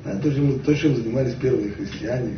А 0.06 0.18
то, 0.18 0.34
чем, 0.34 0.60
то, 0.60 0.74
чем 0.74 0.96
занимались 0.96 1.36
первые 1.36 1.72
христиане, 1.72 2.34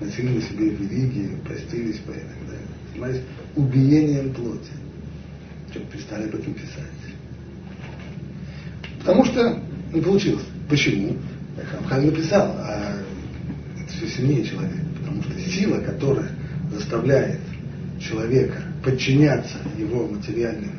носили 0.00 0.28
на 0.28 0.42
себе 0.42 0.70
религии, 0.70 1.36
постились 1.46 1.98
по 1.98 2.10
и 2.10 2.14
так 2.14 2.46
далее. 2.46 2.66
Занимались 2.90 3.20
убиением 3.56 4.32
плоти. 4.32 4.72
Что 5.70 5.80
перестали 5.80 6.28
об 6.28 6.34
этом 6.34 6.54
писать. 6.54 6.86
Потому 9.00 9.24
что 9.24 9.62
не 9.92 10.00
получилось. 10.00 10.44
Почему? 10.68 11.16
Хамхан 11.70 12.06
написал, 12.06 12.54
а 12.58 12.96
это 13.80 13.92
все 13.92 14.08
сильнее 14.08 14.44
человека. 14.44 14.84
Потому 14.98 15.22
что 15.22 15.38
сила, 15.40 15.80
которая 15.80 16.30
заставляет 16.72 17.40
человека 18.00 18.62
подчиняться 18.82 19.58
его 19.76 20.06
материальным 20.06 20.72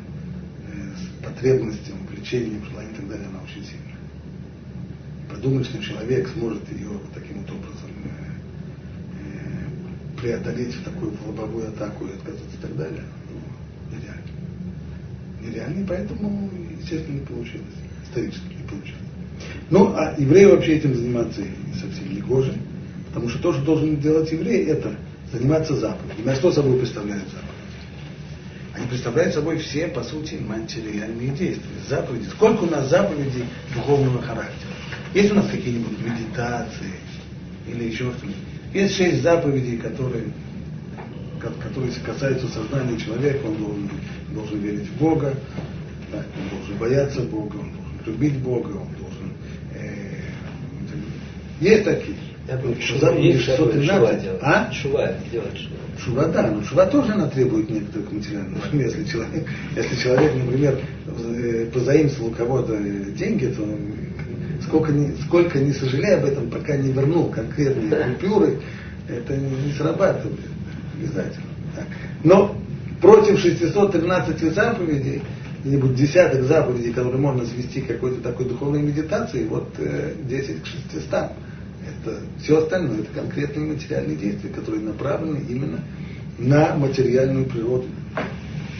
э, 0.66 1.24
потребностям, 1.24 1.94
влечениям, 2.10 2.64
желаниям 2.64 2.94
и 2.94 2.96
так 2.96 3.08
далее, 3.08 3.26
она 3.28 3.42
очень 3.42 3.64
сильная. 3.64 3.92
Подумать, 5.30 5.66
что 5.66 5.82
человек 5.82 6.28
сможет 6.28 6.70
ее 6.72 6.90
таким 7.14 7.40
вот 7.40 7.50
образом 7.50 7.71
преодолеть 10.22 10.82
такую 10.84 11.12
лобовую 11.26 11.68
атаку 11.68 12.06
и 12.06 12.12
отказаться 12.12 12.56
и 12.56 12.62
так 12.62 12.76
далее, 12.76 13.02
ну, 13.28 13.96
нереально. 13.96 14.22
Нереально, 15.42 15.82
и 15.82 15.86
поэтому, 15.86 16.50
естественно, 16.80 17.14
не 17.18 17.26
получилось. 17.26 17.74
Исторически 18.04 18.54
не 18.54 18.68
получилось. 18.68 19.02
Ну, 19.70 19.94
а 19.96 20.14
евреи 20.16 20.44
вообще 20.44 20.76
этим 20.76 20.94
заниматься 20.94 21.42
совсем 21.74 22.14
не 22.14 22.20
гоже, 22.20 22.54
потому 23.08 23.28
что 23.28 23.40
то, 23.40 23.52
что 23.52 23.64
должен 23.64 23.96
делать 23.96 24.30
еврей, 24.30 24.66
это 24.66 24.94
заниматься 25.32 25.74
заповедями. 25.74 26.30
А 26.30 26.36
что 26.36 26.52
собой 26.52 26.78
представляют 26.78 27.24
заповеди? 27.24 27.52
Они 28.74 28.86
представляют 28.86 29.34
собой 29.34 29.58
все, 29.58 29.88
по 29.88 30.04
сути, 30.04 30.36
материальные 30.36 31.30
действия. 31.30 31.80
Заповеди. 31.88 32.28
Сколько 32.28 32.62
у 32.62 32.70
нас 32.70 32.88
заповедей 32.88 33.44
духовного 33.74 34.22
характера? 34.22 34.70
Есть 35.14 35.32
у 35.32 35.34
нас 35.34 35.50
какие-нибудь 35.50 35.98
медитации 35.98 36.94
или 37.66 37.84
еще 37.84 38.12
что-нибудь? 38.12 38.51
Есть 38.72 38.96
шесть 38.96 39.22
заповедей, 39.22 39.76
которые, 39.76 40.24
которые 41.40 41.92
касаются 42.04 42.48
сознания 42.48 42.98
человека. 42.98 43.44
Он 43.46 43.56
должен, 43.56 43.90
должен 44.34 44.58
верить 44.60 44.88
в 44.88 44.98
Бога, 44.98 45.34
да, 46.10 46.18
он 46.18 46.58
должен 46.58 46.76
бояться 46.78 47.20
Бога, 47.22 47.56
он 47.56 47.70
должен 47.72 47.98
любить 48.06 48.38
Бога, 48.38 48.68
он 48.68 48.88
должен... 48.98 49.32
Э, 49.74 50.16
есть 51.60 51.84
такие. 51.84 52.16
Я 52.48 52.58
есть 52.58 52.82
шува, 53.44 53.72
шува 53.72 54.14
делать. 54.14 54.22
А? 54.40 54.72
Шува 54.72 55.14
делать 55.30 55.56
шува. 55.56 55.82
Шува, 55.98 56.28
да, 56.28 56.50
но 56.50 56.64
шува 56.64 56.86
тоже 56.86 57.12
она 57.12 57.28
требует 57.28 57.70
некоторых 57.70 58.10
материальных. 58.10 58.58
Если 58.72 59.04
человек, 59.04 59.46
если 59.76 59.96
человек, 60.02 60.34
например, 60.34 60.80
э, 61.06 61.66
позаимствовал 61.72 62.30
у 62.30 62.34
кого-то 62.34 62.76
деньги, 63.16 63.46
то 63.46 63.62
сколько 64.72 64.90
не, 64.90 65.14
сколько 65.26 65.58
не 65.58 65.72
сожалея 65.72 66.16
об 66.16 66.24
этом, 66.24 66.48
пока 66.48 66.76
не 66.76 66.92
вернул 66.92 67.28
конкретные 67.28 68.14
купюры, 68.14 68.58
это 69.06 69.36
не, 69.36 69.66
не 69.66 69.72
срабатывает 69.72 70.40
обязательно. 70.96 71.46
Так. 71.76 71.86
Но 72.24 72.56
против 73.02 73.38
613 73.38 74.54
заповедей, 74.54 75.22
где-нибудь 75.62 75.94
десяток 75.94 76.44
заповедей, 76.44 76.92
которые 76.92 77.20
можно 77.20 77.44
свести 77.44 77.82
к 77.82 77.88
какой-то 77.88 78.22
такой 78.22 78.46
духовной 78.48 78.80
медитации, 78.80 79.46
вот 79.46 79.68
э, 79.76 80.14
10 80.24 80.62
к 80.62 80.66
600 80.66 81.12
это 81.12 82.20
все 82.40 82.58
остальное, 82.58 83.00
это 83.00 83.12
конкретные 83.12 83.66
материальные 83.66 84.16
действия, 84.16 84.48
которые 84.50 84.82
направлены 84.82 85.44
именно 85.48 85.80
на 86.38 86.76
материальную 86.76 87.44
природу. 87.44 87.84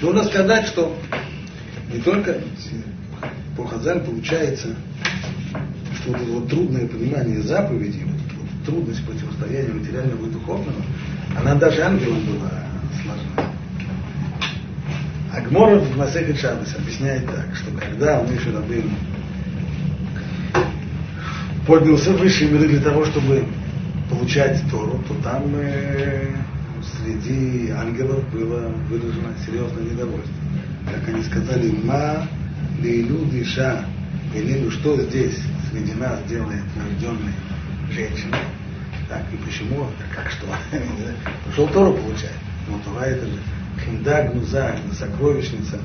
Нужно 0.01 0.25
сказать, 0.25 0.67
что 0.69 0.97
не 1.93 2.01
только 2.01 2.39
по 3.57 3.67
Хазаль 3.67 4.01
получается, 4.01 4.75
что 5.95 6.13
вот 6.13 6.21
это 6.21 6.31
вот 6.33 6.49
трудное 6.49 6.87
понимание 6.87 7.43
заповедей, 7.43 8.05
вот, 8.05 8.21
вот 8.39 8.65
трудность 8.67 9.05
противостояния 9.05 9.73
материального 9.73 10.27
и 10.27 10.31
духовного, 10.31 10.83
она 11.39 11.55
даже 11.55 11.83
ангелам 11.83 12.21
была 12.27 12.51
сложна. 13.03 13.53
Агморов 15.35 15.83
в 15.89 15.97
Масехе 15.97 16.35
Шабас 16.35 16.75
объясняет 16.77 17.27
так, 17.27 17.55
что 17.55 17.71
когда 17.79 18.21
он 18.21 18.33
еще 18.33 18.51
Рабейну 18.51 18.91
поднялся 21.67 22.13
в 22.13 22.19
высшие 22.19 22.51
миры 22.51 22.69
для 22.69 22.81
того, 22.81 23.05
чтобы 23.07 23.45
получать 24.11 24.63
Тору, 24.71 25.03
то 25.09 25.15
там 25.23 25.45
э, 25.55 26.29
среди 26.83 27.71
ангелов 27.71 28.29
было 28.31 28.69
выражено 28.89 29.33
серьезное 29.47 29.85
недовольство. 29.85 30.35
Как 30.93 31.09
они 31.09 31.23
сказали, 31.23 31.71
ма 31.71 32.27
лейлу 32.83 33.25
диша, 33.27 33.85
или 34.35 34.69
что 34.71 35.01
здесь 35.01 35.39
среди 35.72 35.94
нас 35.94 36.24
делает 36.24 36.64
рожденная 36.76 37.34
женщина. 37.92 38.38
Так, 39.10 39.24
и 39.32 39.38
почему, 39.38 39.88
как 40.14 40.30
что? 40.32 40.48
Пошел 41.46 41.68
Тору 41.70 41.94
получать. 41.94 42.34
Но 42.68 42.80
Тора 42.80 43.06
это 43.06 43.26
же 43.26 43.40
хинда 43.84 44.30
гнуза, 44.32 44.76
сокровищница, 44.98 45.80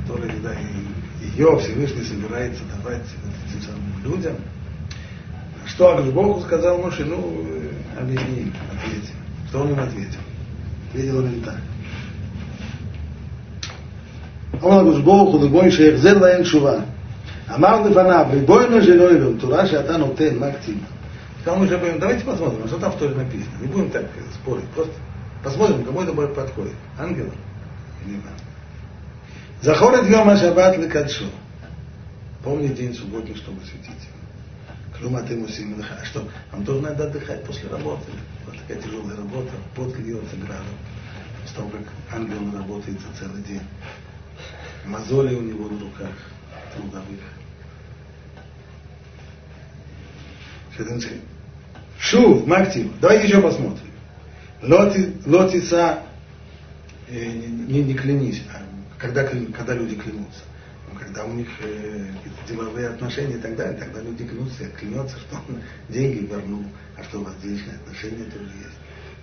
которая, 0.00 0.32
да, 0.42 0.54
и 0.54 1.28
ее 1.36 1.58
Всевышний 1.58 2.02
собирается 2.02 2.62
давать 2.74 3.02
этим 3.48 3.62
самым 3.62 4.02
людям, 4.04 4.36
что 5.66 5.98
Акш 5.98 6.06
Богу 6.06 6.40
сказал 6.40 6.78
Моше, 6.78 7.04
ну, 7.04 7.46
объясни 7.98 8.42
им, 8.42 8.54
ответь. 8.72 9.12
Что 9.48 9.62
он 9.62 9.72
им 9.72 9.80
ответил? 9.80 10.20
Ответил 10.90 11.18
он 11.18 11.26
им 11.26 11.40
так. 11.42 11.56
אמר 14.64 14.80
הקדוש 14.80 15.00
ברוך 15.00 15.34
הוא 15.34 15.44
לגוי 15.44 15.70
שהחזר 15.70 16.18
להם 16.18 16.42
תשובה. 16.42 16.80
אמר 17.54 17.82
לפניו, 17.82 18.26
ריבונו 18.30 18.82
של 18.82 19.02
אוהבים, 19.02 19.38
תורה 19.38 19.66
שאתה 19.66 19.96
нотен, 19.96 20.38
מה 20.38 20.52
קצינה? 20.52 20.86
Сказал 21.46 21.60
мы 21.60 21.68
же 21.68 21.78
давайте 22.00 22.24
посмотрим, 22.24 22.66
что 22.66 22.76
там 22.78 22.90
в 22.90 22.98
Торе 22.98 23.14
написано. 23.14 23.52
Не 23.60 23.68
будем 23.68 23.90
так 23.90 24.06
спорить, 24.34 24.68
просто 24.74 24.92
посмотрим, 25.44 25.84
кому 25.84 26.02
это 26.02 26.12
подходит. 26.12 26.74
Ангелам 26.98 27.30
или 28.04 28.16
нам. 28.16 28.34
Захорет 29.62 30.08
йом 30.08 30.28
ашабат 30.28 30.76
лекадшо. 30.76 31.26
Помни 32.42 32.66
день 32.66 32.92
субботний, 32.94 33.36
чтобы 33.36 33.60
светить. 33.60 34.08
Клюма 34.98 35.22
ты 35.22 35.36
мусим 35.36 35.80
А 35.80 36.04
что? 36.04 36.28
Он 36.52 36.64
тоже 36.64 36.80
надо 36.80 37.04
отдыхать 37.04 37.44
после 37.44 37.68
работы. 37.68 38.10
Вот 38.44 38.56
такая 38.58 38.82
тяжелая 38.82 39.16
работа, 39.16 39.50
пот 39.76 39.96
льется 39.98 40.36
градом. 40.36 40.74
С 41.46 41.52
того, 41.52 41.70
как 41.70 41.82
ангел 42.12 42.38
работает 42.58 42.98
за 43.00 43.20
целый 43.20 43.42
день. 43.42 43.62
Мозоли 44.84 45.34
у 45.34 45.42
него 45.42 45.68
на 45.68 45.78
руках 45.78 46.10
трудовых. 46.74 47.20
Шу, 51.99 52.45
Мактим, 52.45 52.93
давайте 53.01 53.27
еще 53.27 53.41
посмотрим. 53.41 53.87
Лоти, 54.61 55.13
лотица, 55.25 55.99
э, 57.09 57.25
не, 57.25 57.83
не 57.83 57.93
клянись, 57.93 58.43
а 58.53 58.61
когда, 58.97 59.23
когда 59.23 59.73
люди 59.73 59.95
клянутся 59.95 60.41
когда 61.11 61.25
у 61.25 61.33
них 61.33 61.47
э, 61.59 62.05
деловые 62.47 62.87
отношения 62.87 63.35
и 63.35 63.39
так 63.39 63.55
далее, 63.55 63.77
тогда 63.77 64.01
люди 64.01 64.25
клянутся, 64.25 64.65
клянется, 64.79 65.17
что 65.19 65.35
он 65.35 65.61
деньги 65.89 66.25
вернул, 66.25 66.63
а 66.97 67.03
что 67.03 67.19
у 67.19 67.23
вас 67.23 67.33
денежные 67.43 67.75
отношения 67.75 68.23
тоже 68.25 68.45
есть. 68.45 68.77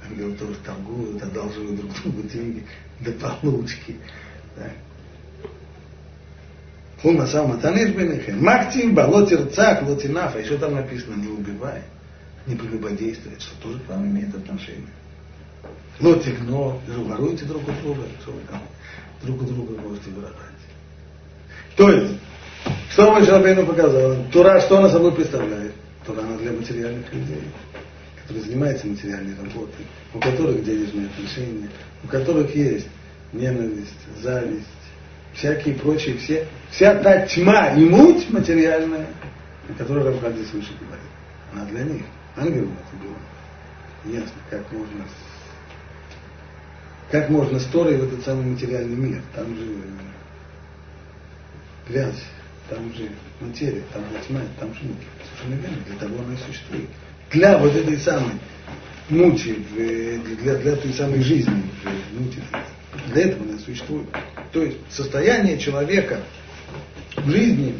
Ангелы 0.06 0.34
тоже 0.34 0.54
торгуют, 0.64 1.22
одалживают 1.22 1.76
друг 1.76 1.92
другу 2.02 2.22
деньги 2.28 2.66
до 3.00 3.12
получки. 3.12 3.96
Да. 4.56 4.70
Хума 7.02 7.26
Салматанеш 7.26 7.90
Бенехем. 7.90 8.42
Мактим, 8.42 8.94
Балотир 8.94 9.46
Цак, 9.50 9.82
Лотинаф. 9.82 10.34
А 10.34 10.40
еще 10.40 10.58
там 10.58 10.74
написано, 10.74 11.14
не 11.14 11.28
убивай, 11.28 11.82
не 12.46 12.56
прелюбодействуй, 12.56 13.32
что 13.38 13.54
тоже 13.62 13.78
к 13.80 13.88
вам 13.88 14.06
имеет 14.06 14.34
отношение. 14.34 14.88
Лотик, 16.00 16.40
но 16.46 16.80
воруйте 16.86 17.44
друг 17.44 17.62
у 17.68 17.72
друга, 17.82 18.02
что 18.20 18.32
вы 18.32 18.40
там 18.50 18.62
друг 19.22 19.42
у 19.42 19.44
друга 19.44 19.80
можете 19.80 20.10
воровать. 20.10 20.36
То 21.76 21.90
есть, 21.90 22.14
что 22.90 23.12
Моше 23.12 23.30
Рабейну 23.30 23.66
показал? 23.66 24.16
Тура 24.32 24.60
что 24.60 24.78
она 24.78 24.88
собой 24.88 25.12
представляет? 25.12 25.72
Тура 26.06 26.20
она 26.20 26.36
для 26.36 26.52
материальных 26.52 27.12
людей, 27.12 27.42
которые 28.22 28.44
занимаются 28.44 28.86
материальной 28.86 29.34
работой, 29.36 29.86
у 30.14 30.18
которых 30.18 30.64
денежные 30.64 31.06
отношения, 31.06 31.68
у 32.04 32.08
которых 32.08 32.54
есть 32.54 32.88
ненависть, 33.32 33.98
зависть, 34.20 34.66
всякие 35.38 35.74
прочие, 35.74 36.18
все, 36.18 36.46
вся 36.70 36.94
та 36.96 37.26
тьма 37.26 37.68
и 37.74 37.84
муть 37.84 38.28
материальная, 38.30 39.06
о 39.68 39.72
которой 39.78 40.04
Равхадис 40.04 40.52
выше 40.52 40.72
говорит. 40.80 41.06
Она 41.52 41.64
для 41.66 41.82
них. 41.84 42.02
Ангелам 42.36 42.76
это 42.76 43.02
было 43.02 44.14
ясно, 44.14 44.36
как 44.50 44.70
можно 44.72 45.04
как 47.10 47.30
можно 47.30 47.58
сторой 47.58 47.96
в 47.96 48.04
этот 48.04 48.24
самый 48.24 48.44
материальный 48.44 48.96
мир. 48.96 49.22
Там 49.34 49.46
же 49.56 49.64
грязь, 51.88 52.22
там 52.68 52.92
же 52.92 53.10
материя, 53.40 53.82
там 53.92 54.02
же 54.10 54.26
тьма, 54.26 54.40
там 54.60 54.74
же 54.74 54.80
муки. 54.84 55.06
Совершенно 55.24 55.60
верно, 55.60 55.84
для 55.86 55.96
того 55.96 56.22
она 56.22 56.34
и 56.34 56.36
существует. 56.36 56.88
Для 57.30 57.58
вот 57.58 57.74
этой 57.74 57.98
самой 57.98 58.32
мути, 59.08 59.54
для, 59.74 60.56
для 60.56 60.76
той 60.76 60.92
самой 60.92 61.22
жизни, 61.22 61.62
мути, 62.12 62.42
для 63.12 63.22
этого 63.22 63.44
она 63.44 63.58
существует. 63.58 64.06
То 64.52 64.62
есть 64.62 64.78
состояние 64.90 65.58
человека 65.58 66.20
в 67.16 67.30
жизни 67.30 67.74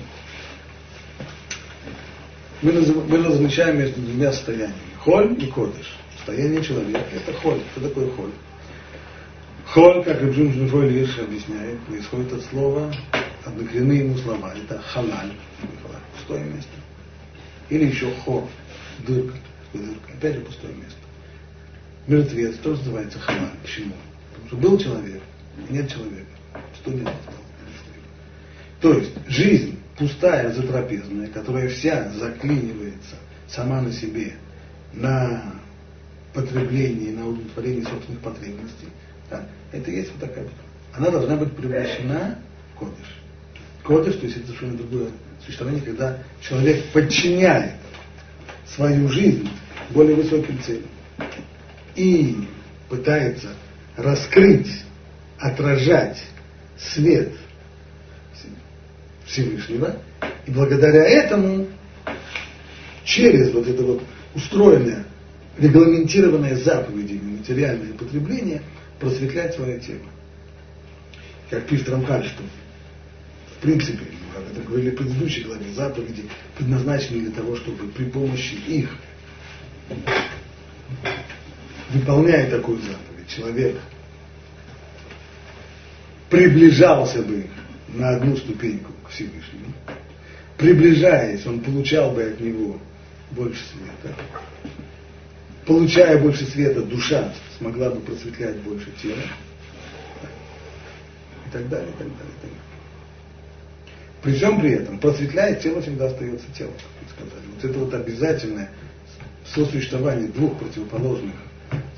мы, 2.61 2.73
мы 2.73 3.25
различаем 3.25 3.79
между 3.79 4.01
двумя 4.01 4.33
состояниями. 4.33 4.75
Холь 4.99 5.33
и 5.43 5.47
кодыш. 5.47 5.97
Состояние 6.17 6.63
человека– 6.63 7.07
это 7.15 7.33
холь. 7.35 7.61
Что 7.73 7.89
такое 7.89 8.11
холь? 8.11 8.33
Холь, 9.67 10.05
как 10.05 10.21
Рабжун 10.21 10.53
Жнифой 10.53 10.89
Лирш 10.89 11.19
объясняет, 11.19 11.79
происходит 11.81 12.33
от 12.33 12.43
слова, 12.47 12.93
однокоренные 13.45 14.01
ему 14.01 14.17
слова. 14.19 14.53
Это 14.55 14.81
халаль, 14.81 15.33
пустое 16.17 16.45
место. 16.45 16.71
Или 17.69 17.87
еще 17.87 18.11
хор, 18.25 18.49
дырка, 19.07 19.37
дырка. 19.73 20.13
Опять 20.17 20.37
же 20.37 20.41
пустое 20.41 20.75
место. 20.75 20.99
Мертвец 22.07 22.57
тоже 22.57 22.79
называется 22.79 23.19
халаль. 23.19 23.53
Почему? 23.63 23.95
Потому 24.33 24.49
что 24.49 24.57
был 24.57 24.79
человек, 24.79 25.23
и 25.69 25.73
нет 25.73 25.91
человека. 25.91 26.28
Что 26.81 26.91
нет 26.93 27.09
То 28.81 28.95
есть 28.95 29.13
жизнь 29.29 29.79
пустая, 29.97 30.53
затрапезная, 30.53 31.29
которая 31.29 31.69
вся 31.69 32.11
заклинивается 32.11 33.17
сама 33.49 33.81
на 33.81 33.93
себе, 33.93 34.35
на 34.93 35.55
потребление, 36.33 37.13
на 37.13 37.29
удовлетворение 37.29 37.85
собственных 37.85 38.21
потребностей, 38.21 38.89
да, 39.31 39.45
это 39.73 39.91
есть 39.91 40.13
вот 40.13 40.29
такая. 40.29 40.47
Она 40.95 41.11
должна 41.11 41.37
быть 41.37 41.53
превращена 41.57 42.39
в 42.75 42.79
кодыш. 42.79 43.17
Кодыш, 43.83 44.15
то 44.17 44.27
есть 44.27 44.37
это 44.39 44.47
совершенно 44.47 44.79
другое 44.79 45.11
существование, 45.45 45.83
когда 45.83 46.19
человек 46.41 46.85
подчиняет 46.93 47.75
свою 48.67 49.09
жизнь 49.09 49.49
более 49.91 50.17
высоким 50.17 50.61
целям 50.63 50.85
и 51.97 52.37
пытается 52.89 53.49
раскрыть, 53.97 54.85
отражать 55.39 56.23
свет 56.79 57.33
Всевышнего, 59.27 59.97
и 60.47 60.51
благодаря 60.51 61.05
этому 61.05 61.67
через 63.05 63.53
вот 63.53 63.67
это 63.67 63.83
вот 63.83 64.03
устроенное, 64.35 65.05
регламентированное 65.59 66.57
заповедями 66.57 67.39
материальное 67.39 67.93
потребление– 67.93 68.63
просветлять 68.99 69.55
свое 69.55 69.79
тело. 69.79 70.07
Как 71.51 71.67
пишет 71.67 71.89
Рамхаль, 71.89 72.25
что 72.25 72.43
в 72.43 73.61
принципе, 73.61 74.05
как 74.35 74.45
это 74.53 74.61
говорили 74.69 74.91
в 74.91 74.97
предыдущей 74.97 75.43
главе, 75.43 75.73
заповеди 75.73 76.25
предназначены 76.57 77.23
для 77.23 77.31
того, 77.33 77.57
чтобы 77.57 77.89
при 77.89 78.05
помощи 78.05 78.55
их, 78.67 78.91
выполняя 81.91 82.51
такую 82.51 82.79
заповедь, 82.79 83.29
человек 83.29 83.77
приближался 86.31 87.23
бы 87.23 87.47
на 87.89 88.17
одну 88.17 88.37
ступеньку 88.37 88.93
к 89.05 89.11
Всевышнему. 89.11 89.73
Приближаясь, 90.57 91.47
он 91.47 91.61
получал 91.61 92.13
бы 92.13 92.25
от 92.25 92.41
него 92.41 92.79
больше 93.31 93.61
света. 93.65 94.15
Получая 95.67 96.19
больше 96.19 96.45
света, 96.47 96.83
душа 96.83 97.33
смогла 97.59 97.91
бы 97.91 98.01
просветлять 98.01 98.57
больше 98.57 98.91
тела. 99.03 99.23
И 101.47 101.51
так 101.51 101.69
далее, 101.69 101.89
и 101.89 101.93
так 101.93 102.09
далее, 102.09 102.15
и 102.17 102.41
так 102.41 102.41
далее. 102.43 102.59
При 104.23 104.33
всем 104.35 104.61
при 104.61 104.73
этом, 104.73 104.99
просветляет 104.99 105.63
тело 105.63 105.81
всегда 105.81 106.07
остается 106.07 106.47
телом, 106.57 106.75
как 106.75 106.89
мы 107.03 107.29
сказали. 107.29 107.47
Вот 107.55 107.65
это 107.65 107.79
вот 107.79 107.95
обязательное 107.95 108.71
сосуществование 109.55 110.29
двух 110.29 110.59
противоположных 110.59 111.35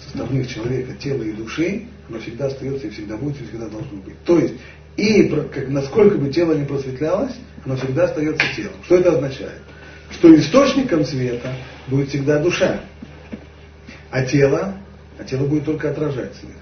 составных 0.05 0.49
человека, 0.49 0.95
тела 0.95 1.23
и 1.23 1.33
души, 1.33 1.87
оно 2.09 2.19
всегда 2.21 2.47
остается 2.47 2.87
и 2.87 2.91
всегда 2.91 3.17
будет, 3.17 3.41
и 3.41 3.45
всегда 3.45 3.69
должно 3.69 3.99
быть. 3.99 4.23
То 4.25 4.39
есть, 4.39 4.55
и 4.97 5.29
как, 5.29 5.69
насколько 5.69 6.19
бы 6.19 6.31
тело 6.31 6.55
не 6.55 6.65
просветлялось, 6.65 7.35
оно 7.65 7.77
всегда 7.77 8.05
остается 8.05 8.45
телом. 8.57 8.73
Что 8.85 8.97
это 8.97 9.13
означает? 9.13 9.61
Что 10.11 10.35
источником 10.35 11.05
света 11.05 11.55
будет 11.87 12.09
всегда 12.09 12.41
душа, 12.41 12.81
а 14.11 14.25
тело 14.25 14.75
а 15.21 15.25
тело 15.25 15.47
будет 15.47 15.67
только 15.67 15.91
отражать 15.91 16.35
свет. 16.37 16.57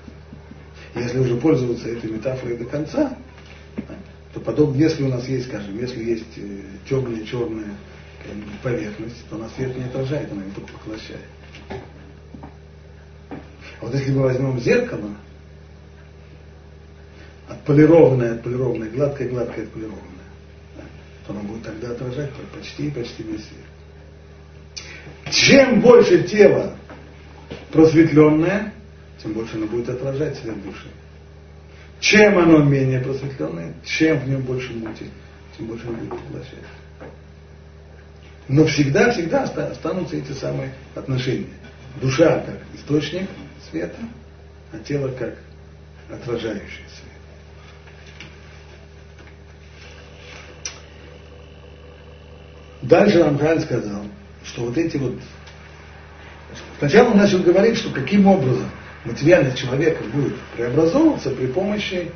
Если 0.96 1.18
уже 1.20 1.36
пользоваться 1.36 1.88
этой 1.88 2.10
метафорой 2.10 2.56
до 2.56 2.64
конца, 2.64 3.16
то 4.34 4.40
подобно, 4.40 4.76
если 4.76 5.04
у 5.04 5.08
нас 5.08 5.28
есть, 5.28 5.46
скажем, 5.46 5.78
если 5.78 6.02
есть 6.02 6.36
э, 6.36 6.62
темная, 6.88 7.24
черная 7.24 7.72
поверхность, 8.64 9.24
то 9.30 9.36
она 9.36 9.48
свет 9.50 9.76
не 9.76 9.84
отражает, 9.84 10.32
она 10.32 10.42
его 10.42 10.50
только 10.56 10.72
поглощает. 10.72 11.22
А 13.80 13.84
вот 13.84 13.94
если 13.94 14.12
мы 14.12 14.22
возьмем 14.22 14.58
зеркало, 14.58 15.10
отполированное, 17.48 18.34
отполированное, 18.34 18.90
гладкое, 18.90 19.28
гладкое, 19.28 19.64
отполированное, 19.64 20.02
то 21.26 21.32
оно 21.32 21.42
будет 21.42 21.62
тогда 21.62 21.90
отражать 21.90 22.30
почти, 22.54 22.90
почти 22.90 23.22
весь 23.22 23.44
свет. 23.44 23.66
Чем 25.30 25.80
больше 25.80 26.24
тело 26.24 26.74
просветленное, 27.70 28.72
тем 29.22 29.32
больше 29.32 29.56
оно 29.56 29.66
будет 29.66 29.88
отражать 29.90 30.36
свет 30.38 30.62
души. 30.62 30.88
Чем 32.00 32.38
оно 32.38 32.62
менее 32.62 33.00
просветленное, 33.00 33.74
чем 33.84 34.18
в 34.20 34.28
нем 34.28 34.42
больше 34.42 34.72
мути, 34.72 35.06
тем 35.56 35.66
больше 35.66 35.86
оно 35.86 35.98
будет 35.98 36.20
поглощать. 36.20 36.64
Но 38.48 38.64
всегда, 38.64 39.12
всегда 39.12 39.42
останутся 39.42 40.16
эти 40.16 40.32
самые 40.32 40.72
отношения. 40.94 41.52
Душа 42.00 42.40
как 42.40 42.58
источник 42.74 43.28
света, 43.70 43.98
а 44.72 44.78
тело 44.78 45.08
как 45.08 45.36
отражающий 46.10 46.84
свет. 46.88 47.08
Дальше 52.82 53.22
Рамхан 53.22 53.60
сказал, 53.60 54.04
что 54.44 54.66
вот 54.66 54.78
эти 54.78 54.96
вот 54.96 55.14
Сначала 56.78 57.10
он 57.10 57.18
начал 57.18 57.40
говорить, 57.40 57.76
что 57.76 57.90
каким 57.90 58.26
образом 58.26 58.70
материальность 59.04 59.58
человека 59.58 60.02
будет 60.12 60.34
преобразовываться 60.56 61.30
при 61.30 61.46
помощи, 61.46 62.10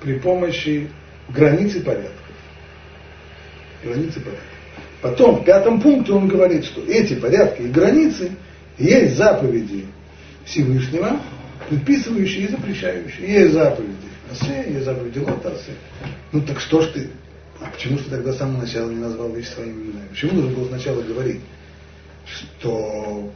при 0.00 0.18
помощи 0.18 0.88
границы 1.28 1.80
порядков. 1.80 2.14
Границы 3.82 4.20
порядков. 4.20 4.46
Потом 5.02 5.36
в 5.36 5.44
пятом 5.44 5.80
пункте 5.80 6.12
он 6.12 6.28
говорит, 6.28 6.64
что 6.64 6.82
эти 6.82 7.14
порядки 7.14 7.62
и 7.62 7.68
границы 7.68 8.32
есть 8.78 9.16
заповеди 9.16 9.86
Всевышнего, 10.50 11.20
предписывающие 11.68 12.44
и 12.44 12.48
запрещающие. 12.48 13.32
Есть 13.32 13.54
заповеди 13.54 13.94
Асе, 14.30 14.72
есть 14.72 14.84
заповеди 14.84 15.18
Лотасе. 15.18 15.72
Ну 16.32 16.40
так 16.42 16.60
что 16.60 16.82
ж 16.82 16.88
ты, 16.88 17.10
а 17.60 17.70
почему 17.70 17.98
ты 17.98 18.10
тогда 18.10 18.32
с 18.32 18.38
самого 18.38 18.62
начала 18.62 18.90
не 18.90 18.96
назвал 18.96 19.32
вещи 19.32 19.48
своими 19.48 19.82
именами? 19.84 20.08
Почему 20.10 20.32
нужно 20.34 20.56
было 20.56 20.68
сначала 20.68 21.02
говорить, 21.02 21.40
что 22.26 23.32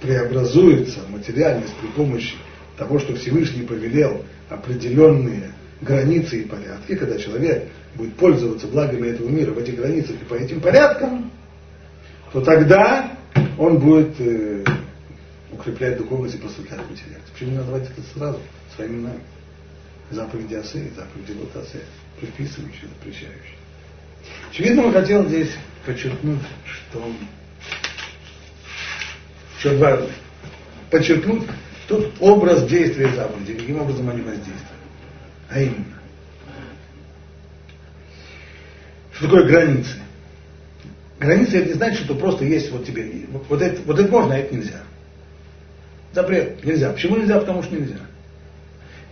преобразуется 0.00 1.00
материальность 1.08 1.74
при 1.80 1.88
помощи 1.88 2.34
того, 2.76 2.98
что 2.98 3.14
Всевышний 3.14 3.62
повелел 3.62 4.24
определенные 4.48 5.52
границы 5.80 6.40
и 6.40 6.44
порядки, 6.44 6.94
когда 6.94 7.18
человек 7.18 7.68
будет 7.94 8.14
пользоваться 8.14 8.66
благами 8.66 9.08
этого 9.08 9.28
мира 9.28 9.52
в 9.52 9.58
этих 9.58 9.76
границах 9.76 10.16
и 10.20 10.24
по 10.24 10.34
этим 10.34 10.60
порядкам, 10.60 11.30
то 12.32 12.40
тогда 12.40 13.12
он 13.58 13.78
будет 13.78 14.14
э, 14.18 14.64
укреплять 15.62 15.96
духовность 15.96 16.34
и 16.34 16.38
просветлять 16.38 16.80
материальность. 16.90 17.32
Почему 17.32 17.52
не 17.52 17.56
назвать 17.56 17.84
это 17.84 18.02
сразу 18.14 18.40
своими 18.76 18.96
именами? 18.96 19.20
заповеди 20.12 20.54
Асе 20.54 20.86
и 20.86 20.90
заповеди 20.90 21.32
Лотасе, 21.38 21.80
предписывающие, 22.20 22.88
запрещающие. 22.88 23.56
Очевидно, 24.50 24.86
он 24.86 24.92
хотел 24.92 25.26
здесь 25.26 25.50
подчеркнуть, 25.86 26.40
что 26.64 27.12
что 29.58 29.76
важно, 29.76 30.08
подчеркнуть 30.90 31.44
тут 31.88 32.12
образ 32.20 32.66
действия 32.66 33.12
заповеди, 33.14 33.54
каким 33.54 33.80
образом 33.80 34.10
они 34.10 34.22
воздействуют. 34.22 34.58
А 35.48 35.60
именно, 35.60 35.98
что 39.12 39.24
такое 39.24 39.44
границы? 39.44 39.96
Границы 41.18 41.58
это 41.58 41.68
не 41.68 41.74
значит, 41.74 42.04
что 42.04 42.14
просто 42.14 42.44
есть 42.44 42.70
вот 42.70 42.84
тебе, 42.84 43.26
вот 43.48 43.62
это, 43.62 43.80
вот 43.82 43.98
это 43.98 44.10
можно, 44.10 44.34
а 44.34 44.38
это 44.38 44.54
нельзя. 44.54 44.82
Запрет 46.12 46.64
нельзя. 46.64 46.92
Почему 46.92 47.16
нельзя? 47.16 47.38
Потому 47.40 47.62
что 47.62 47.74
нельзя. 47.74 47.96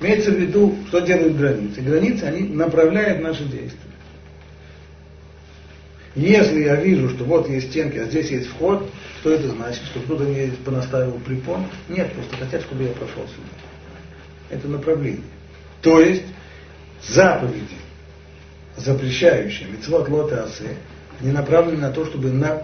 Имеется 0.01 0.31
в 0.31 0.35
виду, 0.35 0.77
что 0.89 1.01
делают 1.01 1.37
границы. 1.37 1.81
Границы, 1.81 2.25
они 2.25 2.49
направляют 2.49 3.23
наши 3.23 3.45
действия. 3.45 3.79
Если 6.15 6.65
я 6.65 6.77
вижу, 6.77 7.11
что 7.11 7.25
вот 7.25 7.49
есть 7.49 7.71
стенки, 7.71 7.99
а 7.99 8.05
здесь 8.05 8.31
есть 8.31 8.49
вход, 8.49 8.91
что 9.21 9.33
это 9.33 9.49
значит? 9.49 9.83
Что 9.85 10.01
кто-то 10.01 10.25
мне 10.25 10.51
понаставил 10.65 11.13
препон? 11.21 11.67
Нет, 11.89 12.13
просто 12.13 12.37
хотят, 12.37 12.63
чтобы 12.63 12.85
я 12.85 12.91
прошел 12.91 13.23
сюда. 13.23 13.49
Это 14.51 14.67
направление. 14.67 15.23
То 15.83 16.01
есть 16.01 16.25
заповеди, 17.07 17.77
запрещающие 18.77 19.69
мецвод 19.69 20.09
лота 20.09 20.45
асе, 20.45 20.77
они 21.21 21.33
направлены 21.33 21.79
на 21.79 21.91
то, 21.91 22.07
чтобы 22.07 22.31
на, 22.31 22.63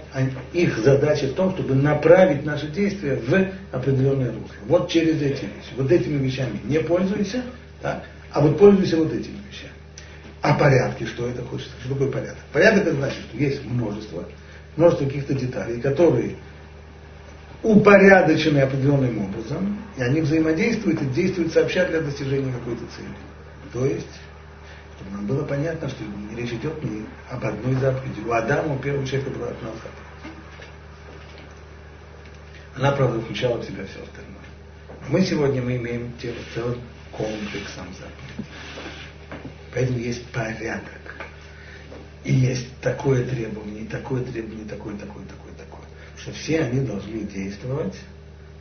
их 0.53 0.79
задача 0.79 1.27
в 1.27 1.35
том, 1.35 1.53
чтобы 1.53 1.75
направить 1.75 2.45
наши 2.45 2.69
действия 2.69 3.17
в 3.17 3.77
определенное 3.77 4.29
русло. 4.29 4.55
Вот 4.67 4.89
через 4.89 5.17
эти 5.17 5.43
вещи. 5.43 5.75
Вот 5.77 5.93
этими 5.93 6.23
вещами 6.25 6.61
не 6.65 6.79
пользуйся, 6.81 7.43
так, 7.83 8.05
а 8.33 8.41
вот 8.41 8.59
пользуйся 8.59 8.97
вот 8.97 9.13
этими 9.13 9.37
вещами. 9.51 9.73
А 10.41 10.55
порядки, 10.55 11.05
что 11.05 11.29
это 11.29 11.43
хочется? 11.43 11.73
Что 11.85 11.95
такое 11.95 12.11
порядок? 12.11 12.39
Порядок 12.53 12.87
это 12.87 12.97
значит, 12.97 13.19
что 13.29 13.37
есть 13.37 13.65
множество, 13.65 14.25
множество 14.77 15.05
каких-то 15.05 15.35
деталей, 15.35 15.81
которые 15.81 16.37
упорядочены 17.63 18.61
определенным 18.61 19.25
образом, 19.25 19.79
и 19.97 20.03
они 20.03 20.21
взаимодействуют 20.21 21.03
и 21.03 21.07
действуют 21.07 21.53
сообща 21.53 21.85
для 21.87 22.01
достижения 22.01 22.53
какой-то 22.53 22.85
цели. 22.97 23.09
То 23.73 23.85
есть, 23.85 24.07
нам 25.11 25.27
было 25.27 25.45
понятно, 25.45 25.89
что 25.89 26.05
речь 26.37 26.53
идет 26.53 26.83
не 26.83 27.07
об 27.31 27.45
одной 27.45 27.75
заповеди. 27.75 28.21
У 28.21 28.33
Адама, 28.33 28.75
у 28.75 28.79
первого 28.79 29.07
человека 29.07 29.31
была 29.31 29.49
одна 29.49 29.69
заповедь. 29.69 30.07
Она, 32.77 32.93
правда, 32.93 33.21
включала 33.21 33.59
в 33.59 33.65
себя 33.65 33.85
все 33.87 34.03
остальное. 34.03 34.37
Но 35.03 35.07
мы 35.09 35.23
сегодня 35.23 35.63
мы 35.63 35.77
имеем 35.77 36.13
целый 36.21 36.79
комплексом 37.13 37.87
заповедей. 37.95 38.51
Поэтому 39.73 39.99
есть 39.99 40.27
порядок. 40.27 41.17
И 42.25 42.33
есть 42.33 42.69
такое 42.81 43.25
требование, 43.25 43.85
и 43.85 43.87
такое 43.87 44.25
требование, 44.25 44.65
и 44.65 44.69
такое, 44.69 44.97
такое, 44.97 45.25
такое, 45.27 45.53
такое. 45.57 45.85
Что 46.19 46.33
все 46.33 46.63
они 46.63 46.85
должны 46.85 47.21
действовать 47.21 47.95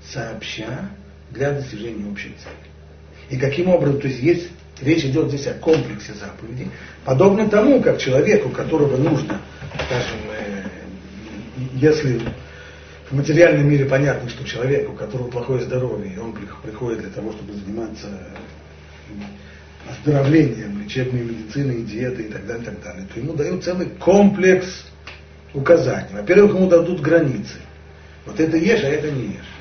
сообща 0.07 0.91
для 1.31 1.51
достижения 1.53 2.09
общей 2.09 2.35
цели. 2.43 2.55
И 3.29 3.37
каким 3.37 3.69
образом, 3.69 3.99
то 3.99 4.07
есть 4.07 4.21
есть 4.21 4.49
Речь 4.81 5.05
идет 5.05 5.29
здесь 5.29 5.47
о 5.47 5.53
комплексе 5.53 6.13
заповедей, 6.13 6.69
подобно 7.05 7.49
тому, 7.49 7.81
как 7.81 7.97
человеку, 7.97 8.49
которого 8.49 8.97
нужно, 8.97 9.39
скажем, 9.85 10.19
э, 10.37 10.63
если 11.75 12.19
в 13.09 13.15
материальном 13.15 13.69
мире 13.69 13.85
понятно, 13.85 14.29
что 14.29 14.43
человеку, 14.43 14.93
у 14.93 14.95
которого 14.95 15.29
плохое 15.29 15.61
здоровье, 15.61 16.13
и 16.13 16.17
он 16.17 16.35
приходит 16.61 17.01
для 17.01 17.09
того, 17.09 17.31
чтобы 17.31 17.53
заниматься 17.53 18.07
оздоровлением, 19.89 20.81
лечебной 20.81 21.21
медициной, 21.21 21.83
диетой 21.83 22.25
и 22.25 22.29
так 22.29 22.45
далее, 22.45 22.63
и 22.63 22.65
так 22.65 22.83
далее, 22.83 23.07
то 23.13 23.19
ему 23.19 23.33
дают 23.33 23.63
целый 23.63 23.87
комплекс 23.99 24.85
указаний. 25.53 26.09
Во-первых, 26.13 26.55
ему 26.55 26.67
дадут 26.67 26.99
границы. 27.01 27.59
Вот 28.25 28.39
это 28.39 28.57
ешь, 28.57 28.83
а 28.83 28.87
это 28.87 29.11
не 29.11 29.27
ешь. 29.27 29.53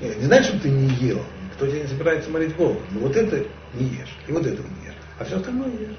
Нет, 0.00 0.18
не 0.18 0.26
значит, 0.26 0.48
что 0.48 0.60
ты 0.60 0.68
не 0.68 0.88
ел. 0.96 1.22
Кто 1.54 1.66
тебе 1.66 1.82
не 1.82 1.86
собирается 1.86 2.30
морить 2.30 2.56
голову. 2.56 2.80
Но 2.90 3.00
вот 3.00 3.16
это 3.16 3.44
не 3.74 3.86
ешь. 3.86 4.16
И 4.26 4.32
вот 4.32 4.46
этого 4.46 4.66
не 4.66 4.86
ешь. 4.86 4.94
А 5.18 5.24
все 5.24 5.36
остальное 5.36 5.70
ешь. 5.70 5.96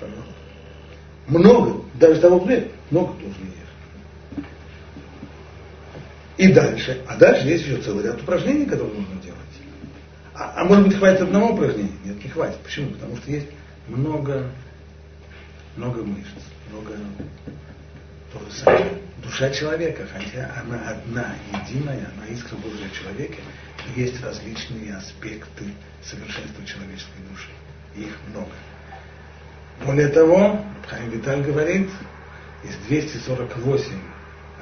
Пожалуйста. 0.00 0.32
Много, 1.28 1.84
даже 1.94 2.20
того 2.20 2.40
хлеба, 2.40 2.68
много 2.90 3.12
тоже 3.14 3.34
не 3.40 3.50
ешь. 3.50 4.44
И 6.38 6.52
дальше. 6.52 7.02
А 7.06 7.16
дальше 7.16 7.46
есть 7.46 7.64
еще 7.64 7.76
целый 7.82 8.04
ряд 8.04 8.20
упражнений, 8.20 8.64
которые 8.64 8.98
нужно 8.98 9.20
делать. 9.22 9.38
А, 10.34 10.54
а 10.56 10.64
может 10.64 10.86
быть 10.86 10.96
хватит 10.96 11.22
одного 11.22 11.52
упражнения? 11.52 11.92
Нет, 12.04 12.22
не 12.22 12.30
хватит. 12.30 12.58
Почему? 12.58 12.90
Потому 12.90 13.16
что 13.16 13.30
есть 13.30 13.48
много, 13.88 14.50
много 15.76 16.04
мышц, 16.04 16.28
много 16.70 16.94
то 18.32 18.38
же 18.38 18.52
самое. 18.52 18.92
Душа 19.22 19.50
человека, 19.50 20.06
хотя 20.12 20.52
она 20.62 20.90
одна, 20.90 21.34
единая, 21.52 22.08
она 22.14 22.26
искра 22.30 22.56
Божия 22.56 22.88
в 22.88 22.96
человеке, 22.96 23.38
есть 23.96 24.20
различные 24.22 24.96
аспекты 24.96 25.64
совершенства 26.02 26.64
человеческой 26.64 27.20
души. 27.30 27.48
Их 27.96 28.16
много. 28.30 28.52
Более 29.84 30.08
того, 30.08 30.60
Хайм 30.88 31.10
Виталь 31.10 31.42
говорит, 31.42 31.88
есть 32.64 32.86
248 32.88 33.92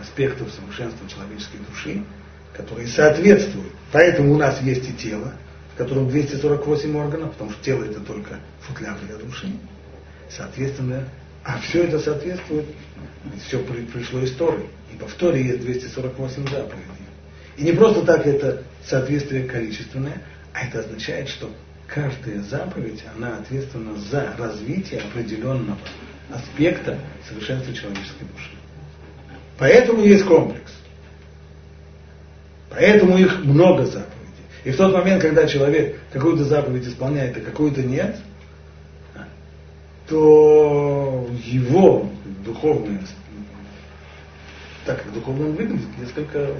аспектов 0.00 0.50
совершенства 0.52 1.08
человеческой 1.08 1.58
души, 1.68 2.04
которые 2.54 2.88
соответствуют. 2.88 3.72
Поэтому 3.92 4.34
у 4.34 4.38
нас 4.38 4.60
есть 4.62 4.88
и 4.88 4.92
тело, 4.94 5.32
в 5.74 5.78
котором 5.78 6.08
248 6.08 6.96
органов, 6.96 7.32
потому 7.32 7.50
что 7.50 7.62
тело 7.62 7.84
это 7.84 8.00
только 8.00 8.40
футляр 8.60 8.98
для 9.06 9.16
души. 9.16 9.48
Соответственно, 10.30 11.08
а 11.44 11.60
все 11.60 11.84
это 11.84 11.98
соответствует, 11.98 12.66
все 13.46 13.58
пришло 13.60 14.20
из 14.20 14.34
Торы. 14.36 14.66
Ибо 14.92 15.06
в 15.06 15.14
Торе 15.14 15.42
есть 15.42 15.60
248 15.60 16.48
заповедей. 16.48 17.05
И 17.56 17.64
не 17.64 17.72
просто 17.72 18.02
так 18.02 18.26
это 18.26 18.62
соответствие 18.84 19.44
количественное, 19.44 20.22
а 20.52 20.66
это 20.66 20.80
означает, 20.80 21.28
что 21.28 21.50
каждая 21.86 22.40
заповедь, 22.40 23.02
она 23.16 23.38
ответственна 23.38 23.96
за 23.96 24.34
развитие 24.36 25.00
определенного 25.00 25.78
аспекта 26.30 26.98
совершенства 27.28 27.72
человеческой 27.72 28.26
души. 28.32 28.50
Поэтому 29.58 30.02
есть 30.02 30.24
комплекс. 30.24 30.72
Поэтому 32.70 33.16
их 33.16 33.44
много 33.44 33.86
заповедей. 33.86 34.12
И 34.64 34.70
в 34.70 34.76
тот 34.76 34.92
момент, 34.92 35.22
когда 35.22 35.46
человек 35.46 35.98
какую-то 36.12 36.44
заповедь 36.44 36.86
исполняет, 36.86 37.36
а 37.36 37.40
какую-то 37.40 37.82
нет, 37.82 38.16
то 40.08 41.28
его 41.44 42.10
духовное, 42.44 43.00
так 44.84 45.02
как 45.02 45.12
духовно 45.12 45.46
выглядит, 45.46 45.86
несколько 45.98 46.50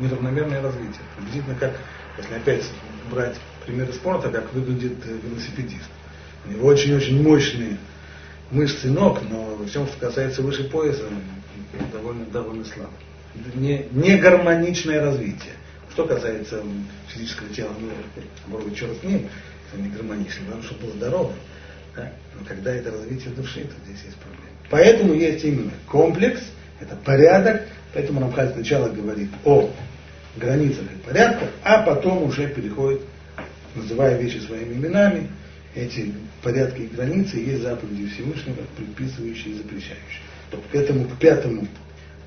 неравномерное 0.00 0.62
развитие. 0.62 1.02
Приблизительно 1.16 1.54
как, 1.56 1.72
если 2.18 2.34
опять 2.34 2.64
брать 3.10 3.36
примеры 3.64 3.92
спорта, 3.92 4.30
как 4.30 4.52
выглядит 4.52 4.98
э, 5.04 5.18
велосипедист. 5.22 5.88
У 6.46 6.50
него 6.50 6.66
очень-очень 6.66 7.22
мощные 7.22 7.76
мышцы 8.50 8.88
ног, 8.88 9.20
но 9.28 9.56
во 9.56 9.66
всем, 9.66 9.86
что 9.86 9.98
касается 9.98 10.42
выше 10.42 10.64
пояса, 10.64 11.04
довольно, 11.92 12.24
довольно 12.26 12.64
слабо. 12.64 12.92
Не, 13.54 13.86
не 13.92 14.16
гармоничное 14.16 15.00
развитие. 15.00 15.52
Что 15.92 16.06
касается 16.06 16.62
физического 17.08 17.48
тела, 17.50 17.70
ну, 17.78 17.90
может 18.46 18.68
быть, 18.68 18.78
черт 18.78 18.96
с 18.98 19.02
ним, 19.02 19.28
это 19.72 19.82
не 19.82 19.88
гармонично, 19.90 20.46
главное, 20.46 20.64
чтобы 20.64 20.86
был 20.86 20.92
здоровым. 20.94 21.36
Да? 21.96 22.12
Но 22.38 22.44
когда 22.46 22.72
это 22.72 22.90
развитие 22.90 23.34
души, 23.34 23.64
то 23.64 23.74
здесь 23.84 24.04
есть 24.04 24.16
проблема. 24.16 24.46
Поэтому 24.70 25.14
есть 25.14 25.44
именно 25.44 25.72
комплекс, 25.88 26.40
это 26.80 26.96
порядок, 26.96 27.62
поэтому 27.92 28.20
Рамхаль 28.20 28.52
сначала 28.52 28.88
говорит 28.88 29.30
о 29.44 29.70
границах 30.36 30.84
и 30.84 31.06
порядках, 31.06 31.50
а 31.62 31.82
потом 31.82 32.24
уже 32.24 32.48
переходит, 32.48 33.02
называя 33.74 34.18
вещи 34.18 34.38
своими 34.38 34.74
именами, 34.74 35.28
эти 35.74 36.12
порядки 36.42 36.82
и 36.82 36.86
границы 36.88 37.38
есть 37.38 37.62
заповеди 37.62 38.08
Всевышнего, 38.08 38.56
предписывающие 38.76 39.54
и 39.54 39.58
запрещающие. 39.58 40.22
То 40.50 40.58
к 40.58 40.74
этому, 40.74 41.06
к 41.06 41.18
пятому, 41.18 41.66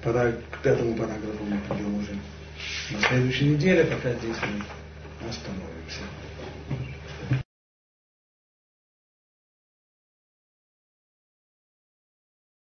к 0.01 0.58
пятому 0.64 0.95
параграфу 0.95 1.43
мы 1.47 1.60
придем 1.68 1.95
уже 1.95 2.12
на 2.91 3.08
следующей 3.08 3.45
неделе, 3.45 3.84
пока 3.86 4.14
здесь 4.14 4.38
мы 4.41 5.30
остановимся. 5.30 6.01